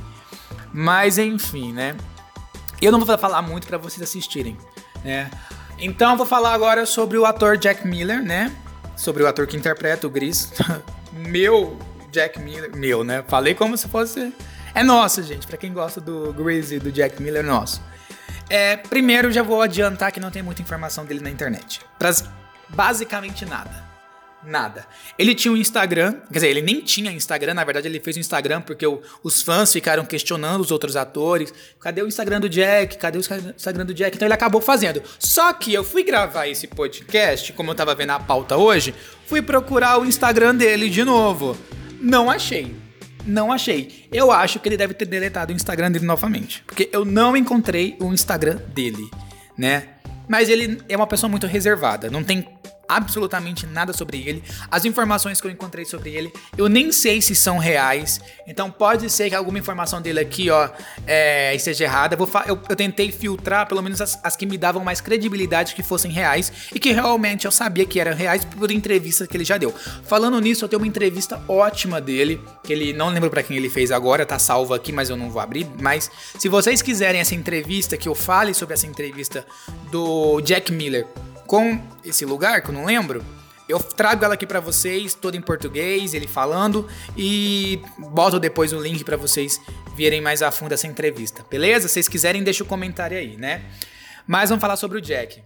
Mas 0.72 1.18
enfim, 1.18 1.72
né? 1.72 1.96
Eu 2.80 2.92
não 2.92 3.04
vou 3.04 3.18
falar 3.18 3.42
muito 3.42 3.66
para 3.66 3.78
vocês 3.78 4.02
assistirem, 4.02 4.56
né? 5.04 5.30
Então 5.78 6.16
vou 6.16 6.26
falar 6.26 6.52
agora 6.52 6.86
sobre 6.86 7.16
o 7.18 7.24
ator 7.24 7.56
Jack 7.56 7.86
Miller, 7.86 8.22
né? 8.22 8.54
Sobre 8.96 9.22
o 9.22 9.26
ator 9.26 9.46
que 9.46 9.56
interpreta 9.56 10.06
o 10.06 10.10
Gris. 10.10 10.52
meu 11.12 11.78
Jack 12.12 12.38
Miller, 12.38 12.74
meu, 12.76 13.02
né? 13.02 13.24
Falei 13.26 13.54
como 13.54 13.76
se 13.76 13.88
fosse 13.88 14.32
é 14.74 14.82
nosso, 14.82 15.22
gente. 15.22 15.46
Para 15.46 15.56
quem 15.56 15.72
gosta 15.72 16.00
do 16.00 16.32
Gris 16.32 16.70
e 16.70 16.78
do 16.78 16.92
Jack 16.92 17.20
Miller, 17.22 17.44
é 17.44 17.46
nosso. 17.46 17.82
É, 18.50 18.76
primeiro, 18.76 19.30
já 19.30 19.44
vou 19.44 19.62
adiantar 19.62 20.10
que 20.10 20.18
não 20.18 20.30
tem 20.30 20.42
muita 20.42 20.60
informação 20.60 21.04
dele 21.04 21.20
na 21.20 21.30
internet. 21.30 21.80
Basicamente 22.68 23.46
nada. 23.46 23.88
Nada. 24.42 24.86
Ele 25.18 25.34
tinha 25.34 25.52
um 25.52 25.56
Instagram, 25.56 26.14
quer 26.28 26.34
dizer, 26.34 26.48
ele 26.48 26.62
nem 26.62 26.80
tinha 26.80 27.12
Instagram, 27.12 27.52
na 27.52 27.62
verdade 27.62 27.86
ele 27.86 28.00
fez 28.00 28.16
um 28.16 28.20
Instagram 28.20 28.62
porque 28.62 28.86
o, 28.86 29.02
os 29.22 29.42
fãs 29.42 29.70
ficaram 29.70 30.04
questionando 30.04 30.62
os 30.62 30.70
outros 30.70 30.96
atores. 30.96 31.52
Cadê 31.78 32.02
o 32.02 32.08
Instagram 32.08 32.40
do 32.40 32.48
Jack? 32.48 32.96
Cadê 32.96 33.18
o 33.18 33.20
Instagram 33.20 33.84
do 33.84 33.92
Jack? 33.92 34.16
Então 34.16 34.26
ele 34.26 34.34
acabou 34.34 34.60
fazendo. 34.60 35.02
Só 35.18 35.52
que 35.52 35.74
eu 35.74 35.84
fui 35.84 36.02
gravar 36.02 36.48
esse 36.48 36.66
podcast, 36.66 37.52
como 37.52 37.70
eu 37.70 37.74
tava 37.74 37.94
vendo 37.94 38.10
a 38.10 38.18
pauta 38.18 38.56
hoje, 38.56 38.94
fui 39.26 39.42
procurar 39.42 40.00
o 40.00 40.06
Instagram 40.06 40.54
dele 40.56 40.88
de 40.88 41.04
novo. 41.04 41.56
Não 42.00 42.30
achei. 42.30 42.79
Não 43.24 43.52
achei. 43.52 44.06
Eu 44.12 44.30
acho 44.30 44.58
que 44.58 44.68
ele 44.68 44.76
deve 44.76 44.94
ter 44.94 45.04
deletado 45.04 45.52
o 45.52 45.56
Instagram 45.56 45.90
dele 45.90 46.04
novamente. 46.04 46.62
Porque 46.66 46.88
eu 46.92 47.04
não 47.04 47.36
encontrei 47.36 47.96
o 48.00 48.12
Instagram 48.12 48.58
dele, 48.74 49.10
né? 49.56 49.84
Mas 50.28 50.48
ele 50.48 50.80
é 50.88 50.96
uma 50.96 51.06
pessoa 51.06 51.28
muito 51.28 51.46
reservada. 51.46 52.10
Não 52.10 52.22
tem 52.22 52.46
absolutamente 52.90 53.66
nada 53.66 53.92
sobre 53.92 54.18
ele. 54.18 54.42
As 54.70 54.84
informações 54.84 55.40
que 55.40 55.46
eu 55.46 55.50
encontrei 55.50 55.84
sobre 55.84 56.10
ele, 56.10 56.32
eu 56.58 56.68
nem 56.68 56.90
sei 56.90 57.20
se 57.20 57.36
são 57.36 57.56
reais. 57.58 58.20
Então 58.46 58.70
pode 58.70 59.08
ser 59.08 59.28
que 59.28 59.34
alguma 59.34 59.58
informação 59.58 60.02
dele 60.02 60.18
aqui, 60.18 60.50
ó, 60.50 60.68
é, 61.06 61.54
esteja 61.54 61.84
errada. 61.84 62.16
Eu, 62.18 62.28
eu, 62.46 62.60
eu, 62.68 62.76
tentei 62.76 63.12
filtrar 63.12 63.66
pelo 63.68 63.80
menos 63.80 64.00
as, 64.00 64.18
as, 64.24 64.34
que 64.34 64.44
me 64.44 64.58
davam 64.58 64.82
mais 64.82 65.00
credibilidade 65.00 65.74
que 65.74 65.82
fossem 65.82 66.10
reais 66.10 66.52
e 66.74 66.80
que 66.80 66.92
realmente 66.92 67.44
eu 67.44 67.52
sabia 67.52 67.86
que 67.86 68.00
eram 68.00 68.14
reais 68.14 68.44
por 68.44 68.70
entrevistas 68.70 69.28
que 69.28 69.36
ele 69.36 69.44
já 69.44 69.56
deu. 69.56 69.72
Falando 70.04 70.40
nisso, 70.40 70.64
eu 70.64 70.68
tenho 70.68 70.82
uma 70.82 70.88
entrevista 70.88 71.40
ótima 71.46 72.00
dele, 72.00 72.40
que 72.64 72.72
ele 72.72 72.92
não 72.92 73.10
lembro 73.10 73.30
para 73.30 73.42
quem 73.42 73.56
ele 73.56 73.70
fez 73.70 73.92
agora, 73.92 74.26
tá 74.26 74.38
salvo 74.38 74.74
aqui, 74.74 74.92
mas 74.92 75.08
eu 75.08 75.16
não 75.16 75.30
vou 75.30 75.40
abrir. 75.40 75.66
Mas 75.80 76.10
se 76.38 76.48
vocês 76.48 76.82
quiserem 76.82 77.20
essa 77.20 77.34
entrevista, 77.34 77.96
que 77.96 78.08
eu 78.08 78.14
fale 78.14 78.52
sobre 78.52 78.74
essa 78.74 78.86
entrevista 78.86 79.46
do 79.90 80.40
Jack 80.40 80.72
Miller 80.72 81.06
com 81.50 81.82
esse 82.04 82.24
lugar, 82.24 82.62
que 82.62 82.68
eu 82.68 82.72
não 82.72 82.84
lembro, 82.84 83.24
eu 83.68 83.80
trago 83.80 84.24
ela 84.24 84.34
aqui 84.34 84.46
para 84.46 84.60
vocês, 84.60 85.14
toda 85.14 85.36
em 85.36 85.40
português, 85.40 86.14
ele 86.14 86.28
falando, 86.28 86.88
e 87.16 87.82
boto 87.98 88.38
depois 88.38 88.72
o 88.72 88.80
link 88.80 89.02
para 89.02 89.16
vocês 89.16 89.60
verem 89.96 90.20
mais 90.20 90.42
a 90.42 90.52
fundo 90.52 90.74
essa 90.74 90.86
entrevista, 90.86 91.44
beleza? 91.50 91.88
Se 91.88 91.94
vocês 91.94 92.06
quiserem, 92.06 92.44
deixa 92.44 92.62
o 92.62 92.66
um 92.66 92.68
comentário 92.68 93.18
aí, 93.18 93.36
né? 93.36 93.62
Mas 94.28 94.50
vamos 94.50 94.60
falar 94.60 94.76
sobre 94.76 94.98
o 94.98 95.00
Jack. 95.00 95.42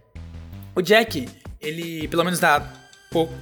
O 0.75 0.81
Jack, 0.83 1.27
ele, 1.59 2.07
pelo 2.07 2.23
menos 2.23 2.39
da 2.39 2.59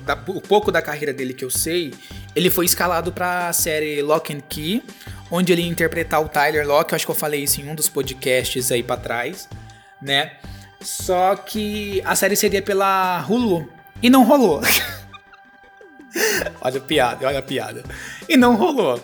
da, 0.05 0.13
o 0.27 0.39
pouco 0.39 0.71
da 0.71 0.81
carreira 0.81 1.11
dele 1.11 1.33
que 1.33 1.43
eu 1.43 1.49
sei, 1.49 1.93
ele 2.33 2.49
foi 2.49 2.63
escalado 2.63 3.11
para 3.11 3.49
a 3.49 3.53
série 3.53 4.01
Lock 4.01 4.33
and 4.33 4.39
Key, 4.41 4.81
onde 5.29 5.51
ele 5.51 5.63
ia 5.63 5.67
interpretar 5.67 6.21
o 6.21 6.29
Tyler 6.29 6.65
Locke. 6.65 6.93
Eu 6.93 6.95
acho 6.95 7.05
que 7.05 7.11
eu 7.11 7.15
falei 7.15 7.43
isso 7.43 7.59
em 7.59 7.67
um 7.67 7.75
dos 7.75 7.89
podcasts 7.89 8.71
aí 8.71 8.83
para 8.83 9.01
trás, 9.01 9.49
né? 10.01 10.37
Só 10.83 11.35
que 11.35 12.01
a 12.05 12.15
série 12.15 12.35
seria 12.35 12.61
pela 12.61 13.25
Hulu 13.27 13.67
e 14.01 14.09
não 14.09 14.23
rolou. 14.23 14.61
olha 16.61 16.77
a 16.77 16.81
piada, 16.81 17.27
olha 17.27 17.39
a 17.39 17.41
piada. 17.41 17.83
E 18.27 18.37
não 18.37 18.55
rolou. 18.55 18.99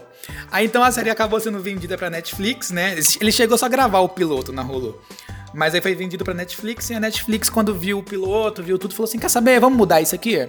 Aí 0.51 0.65
então 0.65 0.83
a 0.83 0.91
série 0.91 1.09
acabou 1.09 1.39
sendo 1.39 1.59
vendida 1.59 1.97
pra 1.97 2.09
Netflix, 2.09 2.71
né? 2.71 2.95
Ele 3.19 3.31
chegou 3.31 3.57
só 3.57 3.65
a 3.65 3.69
gravar 3.69 3.99
o 3.99 4.09
piloto 4.09 4.51
na 4.51 4.61
Hulu. 4.61 5.01
Mas 5.53 5.73
aí 5.73 5.81
foi 5.81 5.95
vendido 5.95 6.23
pra 6.23 6.33
Netflix 6.33 6.89
e 6.89 6.93
a 6.93 6.99
Netflix, 6.99 7.49
quando 7.49 7.73
viu 7.73 7.99
o 7.99 8.03
piloto, 8.03 8.61
viu 8.61 8.77
tudo, 8.77 8.93
falou 8.93 9.07
assim: 9.07 9.17
quer 9.17 9.29
saber? 9.29 9.59
Vamos 9.59 9.77
mudar 9.77 10.01
isso 10.01 10.13
aqui? 10.13 10.47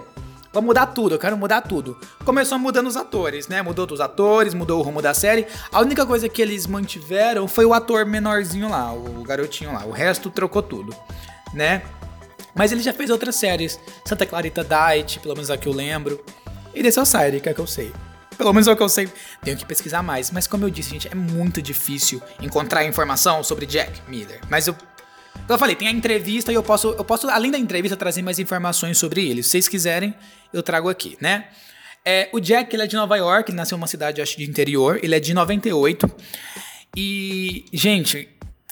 Vamos 0.52 0.66
mudar 0.66 0.86
tudo, 0.86 1.14
eu 1.14 1.18
quero 1.18 1.36
mudar 1.36 1.60
tudo. 1.60 1.96
Começou 2.24 2.58
mudando 2.58 2.88
os 2.88 2.96
atores, 2.96 3.46
né? 3.46 3.62
Mudou 3.62 3.86
os 3.90 4.00
atores, 4.00 4.52
mudou 4.52 4.80
o 4.80 4.82
rumo 4.82 5.00
da 5.00 5.14
série. 5.14 5.46
A 5.70 5.80
única 5.80 6.04
coisa 6.04 6.28
que 6.28 6.42
eles 6.42 6.66
mantiveram 6.66 7.46
foi 7.46 7.64
o 7.64 7.72
ator 7.72 8.04
menorzinho 8.04 8.68
lá, 8.68 8.92
o 8.92 9.22
garotinho 9.22 9.72
lá. 9.72 9.84
O 9.84 9.92
resto 9.92 10.28
trocou 10.28 10.60
tudo, 10.60 10.94
né? 11.54 11.82
Mas 12.52 12.72
ele 12.72 12.82
já 12.82 12.92
fez 12.92 13.10
outras 13.10 13.36
séries. 13.36 13.78
Santa 14.04 14.26
Clarita 14.26 14.64
Diet, 14.64 15.20
pelo 15.20 15.34
menos 15.34 15.50
é 15.50 15.54
a 15.54 15.56
que 15.56 15.68
eu 15.68 15.72
lembro. 15.72 16.20
E 16.74 16.82
The 16.82 16.90
Society, 16.90 17.40
que 17.40 17.48
é 17.48 17.54
que 17.54 17.60
eu 17.60 17.66
sei. 17.66 17.92
Pelo 18.36 18.52
menos 18.52 18.66
é 18.66 18.72
o 18.72 18.76
que 18.76 18.82
eu 18.82 18.88
sei. 18.88 19.08
Tenho 19.42 19.56
que 19.56 19.64
pesquisar 19.64 20.02
mais. 20.02 20.32
Mas 20.32 20.48
como 20.48 20.64
eu 20.64 20.70
disse, 20.70 20.90
gente, 20.90 21.06
é 21.06 21.14
muito 21.14 21.62
difícil 21.62 22.20
encontrar 22.40 22.84
informação 22.84 23.44
sobre 23.44 23.66
Jack 23.66 24.02
Miller. 24.08 24.40
Mas 24.48 24.66
eu 24.66 24.74
então 25.44 25.56
eu 25.56 25.58
falei, 25.58 25.74
tem 25.74 25.88
a 25.88 25.90
entrevista 25.90 26.52
e 26.52 26.54
eu 26.54 26.62
posso, 26.62 26.88
eu 26.90 27.04
posso, 27.04 27.28
além 27.28 27.50
da 27.50 27.58
entrevista, 27.58 27.96
trazer 27.96 28.22
mais 28.22 28.38
informações 28.38 28.98
sobre 28.98 29.28
ele. 29.28 29.42
Se 29.42 29.50
vocês 29.50 29.68
quiserem, 29.68 30.14
eu 30.52 30.62
trago 30.62 30.88
aqui, 30.88 31.16
né? 31.20 31.48
É, 32.04 32.28
o 32.32 32.40
Jack, 32.40 32.74
ele 32.74 32.82
é 32.82 32.86
de 32.86 32.96
Nova 32.96 33.16
York, 33.16 33.52
nasceu 33.52 33.76
em 33.76 33.80
uma 33.80 33.86
cidade, 33.86 34.22
acho, 34.22 34.36
de 34.36 34.44
interior. 34.44 34.98
Ele 35.02 35.14
é 35.14 35.20
de 35.20 35.34
98. 35.34 36.10
E, 36.96 37.66
gente, 37.72 38.28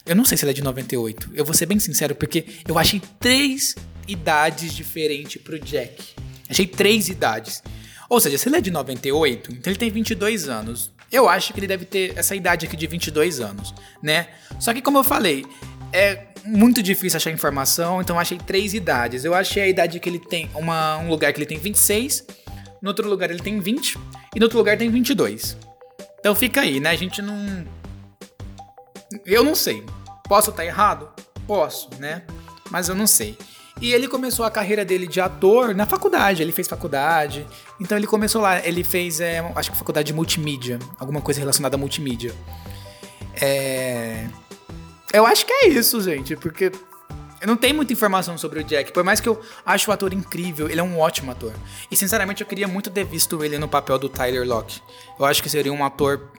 eu 0.07 0.17
não 0.17 0.25
sei 0.25 0.37
se 0.39 0.45
ele 0.45 0.53
é 0.53 0.55
de 0.55 0.63
98. 0.63 1.31
Eu 1.35 1.45
vou 1.45 1.55
ser 1.55 1.67
bem 1.67 1.79
sincero, 1.79 2.15
porque 2.15 2.45
eu 2.67 2.79
achei 2.79 3.01
três 3.21 3.75
idades 4.07 4.75
diferentes 4.75 5.41
pro 5.43 5.59
Jack. 5.59 6.15
Achei 6.49 6.67
três 6.67 7.09
idades. 7.09 7.63
Ou 8.09 8.19
seja, 8.19 8.39
se 8.39 8.49
ele 8.49 8.57
é 8.57 8.61
de 8.61 8.71
98, 8.71 9.53
então 9.53 9.71
ele 9.71 9.79
tem 9.79 9.91
22 9.91 10.49
anos. 10.49 10.91
Eu 11.13 11.29
acho 11.29 11.53
que 11.53 11.61
ele 11.61 11.67
deve 11.67 11.85
ter 11.85 12.17
essa 12.17 12.35
idade 12.35 12.67
aqui 12.67 12.77
de 12.77 12.87
22 12.87 13.41
anos, 13.41 13.75
né? 14.03 14.29
Só 14.59 14.73
que 14.73 14.81
como 14.81 14.99
eu 14.99 15.05
falei, 15.05 15.45
é 15.93 16.29
muito 16.45 16.83
difícil 16.83 17.17
achar 17.17 17.31
informação, 17.31 18.01
então 18.01 18.19
achei 18.19 18.39
três 18.39 18.75
idades. 18.75 19.25
Eu 19.25 19.35
achei 19.35 19.63
a 19.63 19.69
idade 19.69 20.01
que 20.01 20.09
ele 20.09 20.19
tem, 20.19 20.51
uma, 20.55 20.99
um 20.99 21.09
lugar 21.09 21.33
que 21.33 21.39
ele 21.39 21.47
tem 21.47 21.59
26, 21.59 22.27
no 22.83 22.89
outro 22.89 23.09
lugar 23.09 23.31
ele 23.31 23.43
tem 23.43 23.59
20 23.61 23.99
e 24.35 24.39
no 24.39 24.47
outro 24.47 24.59
lugar 24.59 24.77
tem 24.77 24.91
22. 24.91 25.57
Então 26.21 26.35
fica 26.35 26.61
aí, 26.61 26.81
né? 26.81 26.91
A 26.91 26.97
gente 26.97 27.23
não. 27.23 27.67
Eu 29.25 29.45
não 29.45 29.55
sei. 29.55 29.85
Posso 30.29 30.51
estar 30.51 30.65
errado? 30.65 31.09
Posso, 31.47 31.89
né? 31.99 32.23
Mas 32.71 32.89
eu 32.89 32.95
não 32.95 33.07
sei. 33.07 33.37
E 33.81 33.93
ele 33.93 34.09
começou 34.09 34.45
a 34.45 34.51
carreira 34.51 34.85
dele 34.85 35.07
de 35.07 35.21
ator 35.21 35.75
na 35.75 35.87
faculdade. 35.87 36.43
Ele 36.43 36.53
fez 36.53 36.67
faculdade. 36.67 37.47
Então 37.81 37.97
ele 37.97 38.07
começou 38.07 38.43
lá. 38.43 38.65
Ele 38.67 38.83
fez, 38.83 39.21
é, 39.21 39.39
acho 39.55 39.71
que 39.71 39.77
faculdade 39.77 40.09
de 40.09 40.13
multimídia. 40.13 40.79
Alguma 40.99 41.21
coisa 41.21 41.39
relacionada 41.41 41.77
a 41.77 41.79
multimídia. 41.79 42.35
É. 43.41 44.27
Eu 45.13 45.27
acho 45.27 45.47
que 45.47 45.53
é 45.53 45.69
isso, 45.69 46.01
gente, 46.01 46.37
porque 46.37 46.71
eu 47.41 47.47
não 47.47 47.57
tenho 47.57 47.75
muita 47.75 47.93
informação 47.93 48.37
sobre 48.37 48.61
o 48.61 48.65
Jack, 48.65 48.93
por 48.93 49.05
mais 49.05 49.21
que 49.21 49.29
eu 49.29 49.41
acho 49.65 49.91
o 49.91 49.95
ator 49.95 50.13
incrível, 50.13 50.69
ele 50.69 50.81
é 50.81 50.83
um 50.83 50.99
ótimo 50.99 51.31
ator. 51.31 51.53
E 51.91 51.97
sinceramente 51.97 52.43
eu 52.43 52.47
queria 52.47 52.69
muito 52.69 52.91
ter 52.91 53.05
visto 53.05 53.43
ele 53.45 53.59
no 53.59 53.69
papel 53.69 53.99
do 53.99 54.09
Tyler 54.09 54.47
Locke. 54.47 54.81
Eu 55.19 55.25
acho 55.25 55.43
que 55.43 55.49
seria 55.49 55.73
um 55.73 55.85
ator 55.85 56.31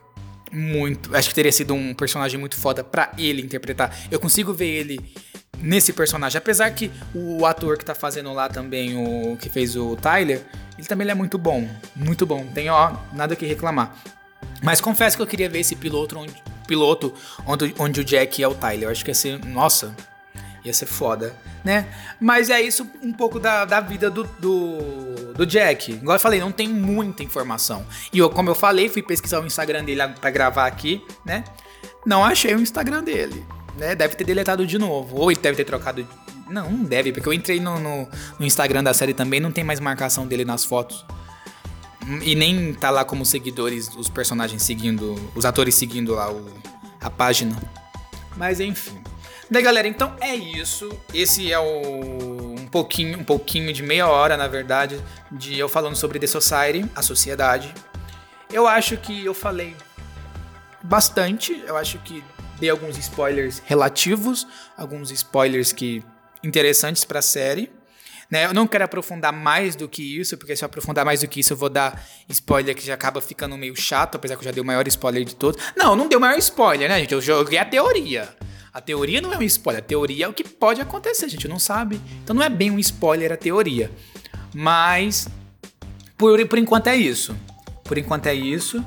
muito, 0.52 1.14
acho 1.16 1.28
que 1.28 1.34
teria 1.34 1.52
sido 1.52 1.74
um 1.74 1.94
personagem 1.94 2.38
muito 2.38 2.56
foda 2.56 2.84
para 2.84 3.12
ele 3.16 3.40
interpretar. 3.40 3.96
Eu 4.10 4.20
consigo 4.20 4.52
ver 4.52 4.68
ele 4.68 5.14
nesse 5.58 5.92
personagem, 5.92 6.38
apesar 6.38 6.70
que 6.70 6.90
o 7.14 7.44
ator 7.46 7.76
que 7.76 7.84
tá 7.84 7.94
fazendo 7.94 8.32
lá 8.32 8.48
também 8.48 8.96
o 8.96 9.36
que 9.36 9.48
fez 9.48 9.76
o 9.76 9.96
Tyler, 9.96 10.44
ele 10.78 10.86
também 10.86 11.08
é 11.08 11.14
muito 11.14 11.38
bom, 11.38 11.68
muito 11.96 12.26
bom. 12.26 12.46
Tem 12.54 12.68
ó, 12.70 12.92
nada 13.12 13.34
que 13.34 13.46
reclamar. 13.46 13.96
Mas 14.62 14.80
confesso 14.80 15.16
que 15.16 15.22
eu 15.22 15.26
queria 15.26 15.48
ver 15.48 15.60
esse 15.60 15.76
piloto 15.76 16.18
onde, 16.18 16.34
piloto 16.70 17.12
onde, 17.44 17.74
onde 17.80 18.00
o 18.00 18.04
Jack 18.04 18.40
é 18.40 18.46
o 18.46 18.54
Tyler. 18.54 18.84
Eu 18.84 18.92
acho 18.92 19.04
que 19.04 19.10
ia 19.10 19.14
ser. 19.14 19.44
Nossa, 19.44 19.92
ia 20.64 20.72
ser 20.72 20.86
foda, 20.86 21.34
né? 21.64 21.88
Mas 22.20 22.48
é 22.48 22.60
isso 22.60 22.88
um 23.02 23.12
pouco 23.12 23.40
da, 23.40 23.64
da 23.64 23.80
vida 23.80 24.08
do, 24.08 24.22
do, 24.38 25.32
do, 25.34 25.44
Jack. 25.44 25.90
Igual 25.92 26.14
eu 26.16 26.20
falei, 26.20 26.38
não 26.38 26.52
tem 26.52 26.68
muita 26.68 27.24
informação. 27.24 27.84
E 28.12 28.18
eu, 28.18 28.30
como 28.30 28.48
eu 28.48 28.54
falei, 28.54 28.88
fui 28.88 29.02
pesquisar 29.02 29.40
o 29.40 29.46
Instagram 29.46 29.84
dele 29.84 30.06
para 30.20 30.30
gravar 30.30 30.66
aqui, 30.66 31.04
né? 31.24 31.42
Não 32.06 32.24
achei 32.24 32.54
o 32.54 32.60
Instagram 32.60 33.02
dele, 33.02 33.44
né? 33.76 33.96
Deve 33.96 34.14
ter 34.14 34.24
deletado 34.24 34.64
de 34.64 34.78
novo. 34.78 35.16
Ou 35.16 35.32
ele 35.32 35.40
deve 35.40 35.56
ter 35.56 35.64
trocado. 35.64 36.06
Não, 36.48 36.70
não 36.70 36.84
deve, 36.84 37.12
porque 37.12 37.28
eu 37.28 37.32
entrei 37.32 37.60
no, 37.60 37.78
no, 37.78 38.08
no 38.38 38.46
Instagram 38.46 38.82
da 38.82 38.94
série 38.94 39.14
também, 39.14 39.40
não 39.40 39.52
tem 39.52 39.62
mais 39.64 39.80
marcação 39.80 40.26
dele 40.26 40.44
nas 40.44 40.64
fotos. 40.64 41.04
E 42.22 42.34
nem 42.34 42.74
tá 42.74 42.90
lá 42.90 43.04
como 43.04 43.24
seguidores, 43.24 43.94
os 43.96 44.08
personagens 44.08 44.62
seguindo, 44.62 45.14
os 45.34 45.44
atores 45.44 45.74
seguindo 45.74 46.14
lá 46.14 46.30
o, 46.32 46.46
a 47.00 47.10
página. 47.10 47.56
Mas 48.36 48.60
enfim. 48.60 49.00
Daí 49.50 49.62
galera, 49.62 49.88
então 49.88 50.14
é 50.20 50.34
isso. 50.34 50.88
Esse 51.12 51.52
é 51.52 51.58
o 51.58 52.54
um 52.58 52.66
pouquinho, 52.70 53.18
um 53.18 53.24
pouquinho 53.24 53.72
de 53.72 53.82
meia 53.82 54.08
hora, 54.08 54.36
na 54.36 54.46
verdade, 54.46 55.02
de 55.30 55.58
eu 55.58 55.68
falando 55.68 55.96
sobre 55.96 56.18
The 56.18 56.26
Society, 56.26 56.88
a 56.94 57.02
sociedade. 57.02 57.74
Eu 58.52 58.66
acho 58.66 58.96
que 58.96 59.24
eu 59.24 59.34
falei 59.34 59.76
bastante, 60.82 61.62
eu 61.66 61.76
acho 61.76 61.98
que 61.98 62.22
dei 62.58 62.70
alguns 62.70 62.96
spoilers 62.98 63.62
relativos, 63.64 64.46
alguns 64.76 65.10
spoilers 65.10 65.72
que 65.72 66.04
interessantes 66.42 67.04
para 67.04 67.18
a 67.18 67.22
série. 67.22 67.70
Né? 68.30 68.46
Eu 68.46 68.54
não 68.54 68.66
quero 68.66 68.84
aprofundar 68.84 69.32
mais 69.32 69.74
do 69.74 69.88
que 69.88 70.18
isso, 70.20 70.36
porque 70.38 70.54
se 70.54 70.62
eu 70.62 70.66
aprofundar 70.66 71.04
mais 71.04 71.20
do 71.20 71.28
que 71.28 71.40
isso, 71.40 71.52
eu 71.52 71.56
vou 71.56 71.68
dar 71.68 72.00
spoiler 72.28 72.74
que 72.76 72.86
já 72.86 72.94
acaba 72.94 73.20
ficando 73.20 73.56
meio 73.58 73.74
chato, 73.74 74.14
apesar 74.14 74.36
que 74.36 74.42
eu 74.42 74.44
já 74.44 74.52
dei 74.52 74.62
o 74.62 74.64
maior 74.64 74.86
spoiler 74.86 75.24
de 75.24 75.34
todos. 75.34 75.60
Não, 75.76 75.96
não 75.96 76.08
deu 76.08 76.18
o 76.18 76.20
maior 76.22 76.38
spoiler, 76.38 76.88
né, 76.88 77.00
gente? 77.00 77.12
Eu 77.12 77.20
joguei 77.20 77.58
a 77.58 77.64
teoria. 77.64 78.28
A 78.72 78.80
teoria 78.80 79.20
não 79.20 79.32
é 79.32 79.38
um 79.38 79.42
spoiler, 79.42 79.82
a 79.82 79.86
teoria 79.86 80.26
é 80.26 80.28
o 80.28 80.32
que 80.32 80.44
pode 80.44 80.80
acontecer, 80.80 81.24
a 81.24 81.28
gente 81.28 81.48
não 81.48 81.58
sabe. 81.58 82.00
Então 82.22 82.36
não 82.36 82.42
é 82.42 82.48
bem 82.48 82.70
um 82.70 82.78
spoiler 82.78 83.32
a 83.32 83.36
teoria. 83.36 83.90
Mas, 84.54 85.26
por, 86.16 86.46
por 86.46 86.58
enquanto 86.58 86.86
é 86.86 86.96
isso. 86.96 87.36
Por 87.82 87.98
enquanto 87.98 88.26
é 88.26 88.34
isso. 88.34 88.84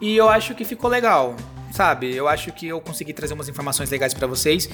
E 0.00 0.16
eu 0.16 0.28
acho 0.28 0.54
que 0.54 0.64
ficou 0.64 0.88
legal 0.88 1.34
sabe? 1.76 2.14
Eu 2.14 2.26
acho 2.26 2.50
que 2.52 2.66
eu 2.66 2.80
consegui 2.80 3.12
trazer 3.12 3.34
umas 3.34 3.48
informações 3.48 3.90
legais 3.90 4.14
para 4.14 4.26
vocês. 4.26 4.68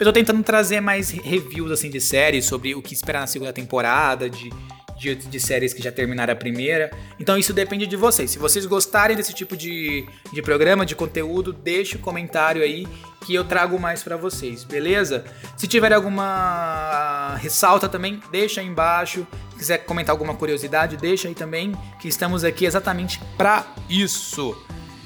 Eu 0.00 0.06
tô 0.06 0.12
tentando 0.12 0.42
trazer 0.42 0.80
mais 0.80 1.10
reviews 1.10 1.70
assim 1.70 1.90
de 1.90 2.00
séries 2.00 2.46
sobre 2.46 2.74
o 2.74 2.80
que 2.80 2.94
esperar 2.94 3.20
na 3.20 3.26
segunda 3.26 3.52
temporada, 3.52 4.28
de 4.30 4.50
de, 4.98 5.14
de, 5.14 5.38
séries 5.38 5.74
que 5.74 5.82
já 5.82 5.92
terminaram 5.92 6.32
a 6.32 6.36
primeira. 6.36 6.90
Então 7.20 7.36
isso 7.36 7.52
depende 7.52 7.86
de 7.86 7.96
vocês. 7.96 8.30
Se 8.30 8.38
vocês 8.38 8.64
gostarem 8.64 9.14
desse 9.14 9.34
tipo 9.34 9.54
de, 9.56 10.06
de 10.32 10.40
programa, 10.40 10.86
de 10.86 10.94
conteúdo, 10.94 11.52
deixe 11.52 11.96
o 11.96 11.98
um 11.98 12.02
comentário 12.02 12.62
aí 12.62 12.86
que 13.26 13.34
eu 13.34 13.44
trago 13.44 13.78
mais 13.78 14.02
para 14.02 14.16
vocês, 14.16 14.64
beleza? 14.64 15.24
Se 15.56 15.66
tiver 15.66 15.92
alguma 15.92 17.36
ressalta 17.36 17.88
também, 17.88 18.20
deixa 18.32 18.60
aí 18.60 18.66
embaixo. 18.66 19.26
Se 19.50 19.56
quiser 19.58 19.78
comentar 19.84 20.14
alguma 20.14 20.34
curiosidade, 20.34 20.96
deixa 20.96 21.28
aí 21.28 21.34
também, 21.34 21.72
que 22.00 22.08
estamos 22.08 22.42
aqui 22.42 22.64
exatamente 22.64 23.20
para 23.36 23.66
isso. 23.90 24.56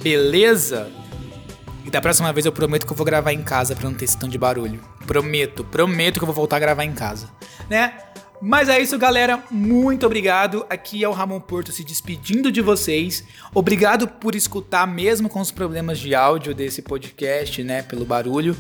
Beleza? 0.03 0.89
E 1.91 1.93
da 1.93 2.01
próxima 2.01 2.33
vez 2.33 2.47
eu 2.47 2.53
prometo 2.53 2.87
que 2.87 2.93
eu 2.93 2.97
vou 2.97 3.05
gravar 3.05 3.33
em 3.33 3.43
casa 3.43 3.75
pra 3.75 3.91
não 3.91 3.97
ter 3.97 4.05
esse 4.05 4.17
tanto 4.17 4.31
de 4.31 4.39
barulho. 4.39 4.81
Prometo, 5.09 5.65
prometo 5.65 6.21
que 6.21 6.23
eu 6.23 6.27
vou 6.27 6.35
voltar 6.37 6.55
a 6.55 6.61
gravar 6.61 6.85
em 6.85 6.93
casa, 6.93 7.29
né? 7.69 7.95
Mas 8.41 8.69
é 8.69 8.81
isso, 8.81 8.97
galera. 8.97 9.43
Muito 9.51 10.07
obrigado. 10.07 10.65
Aqui 10.71 11.03
é 11.03 11.09
o 11.09 11.13
Ramon 11.13 11.41
Porto 11.41 11.73
se 11.73 11.83
despedindo 11.83 12.53
de 12.53 12.61
vocês. 12.61 13.25
Obrigado 13.53 14.07
por 14.07 14.37
escutar, 14.37 14.87
mesmo 14.87 15.29
com 15.29 15.41
os 15.41 15.51
problemas 15.51 15.99
de 15.99 16.15
áudio 16.15 16.55
desse 16.55 16.81
podcast, 16.81 17.61
né? 17.65 17.83
Pelo 17.83 18.05
barulho. 18.05 18.57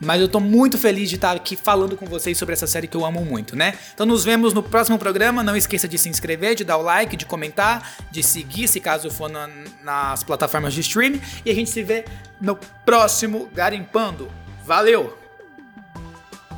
Mas 0.00 0.20
eu 0.20 0.28
tô 0.28 0.40
muito 0.40 0.76
feliz 0.76 1.08
de 1.08 1.16
estar 1.16 1.34
aqui 1.34 1.56
falando 1.56 1.96
com 1.96 2.06
vocês 2.06 2.36
sobre 2.36 2.52
essa 2.52 2.66
série 2.66 2.86
que 2.86 2.96
eu 2.96 3.04
amo 3.04 3.24
muito, 3.24 3.56
né? 3.56 3.74
Então 3.94 4.04
nos 4.04 4.24
vemos 4.24 4.52
no 4.52 4.62
próximo 4.62 4.98
programa. 4.98 5.42
Não 5.42 5.56
esqueça 5.56 5.88
de 5.88 5.96
se 5.96 6.08
inscrever, 6.08 6.54
de 6.54 6.64
dar 6.64 6.76
o 6.76 6.82
like, 6.82 7.16
de 7.16 7.24
comentar, 7.24 7.96
de 8.10 8.22
seguir 8.22 8.68
se 8.68 8.80
caso 8.80 9.10
for 9.10 9.30
na, 9.30 9.48
nas 9.82 10.22
plataformas 10.22 10.74
de 10.74 10.80
streaming. 10.82 11.20
E 11.44 11.50
a 11.50 11.54
gente 11.54 11.70
se 11.70 11.82
vê 11.82 12.04
no 12.40 12.56
próximo 12.84 13.48
Garimpando. 13.54 14.28
Valeu! 14.64 15.25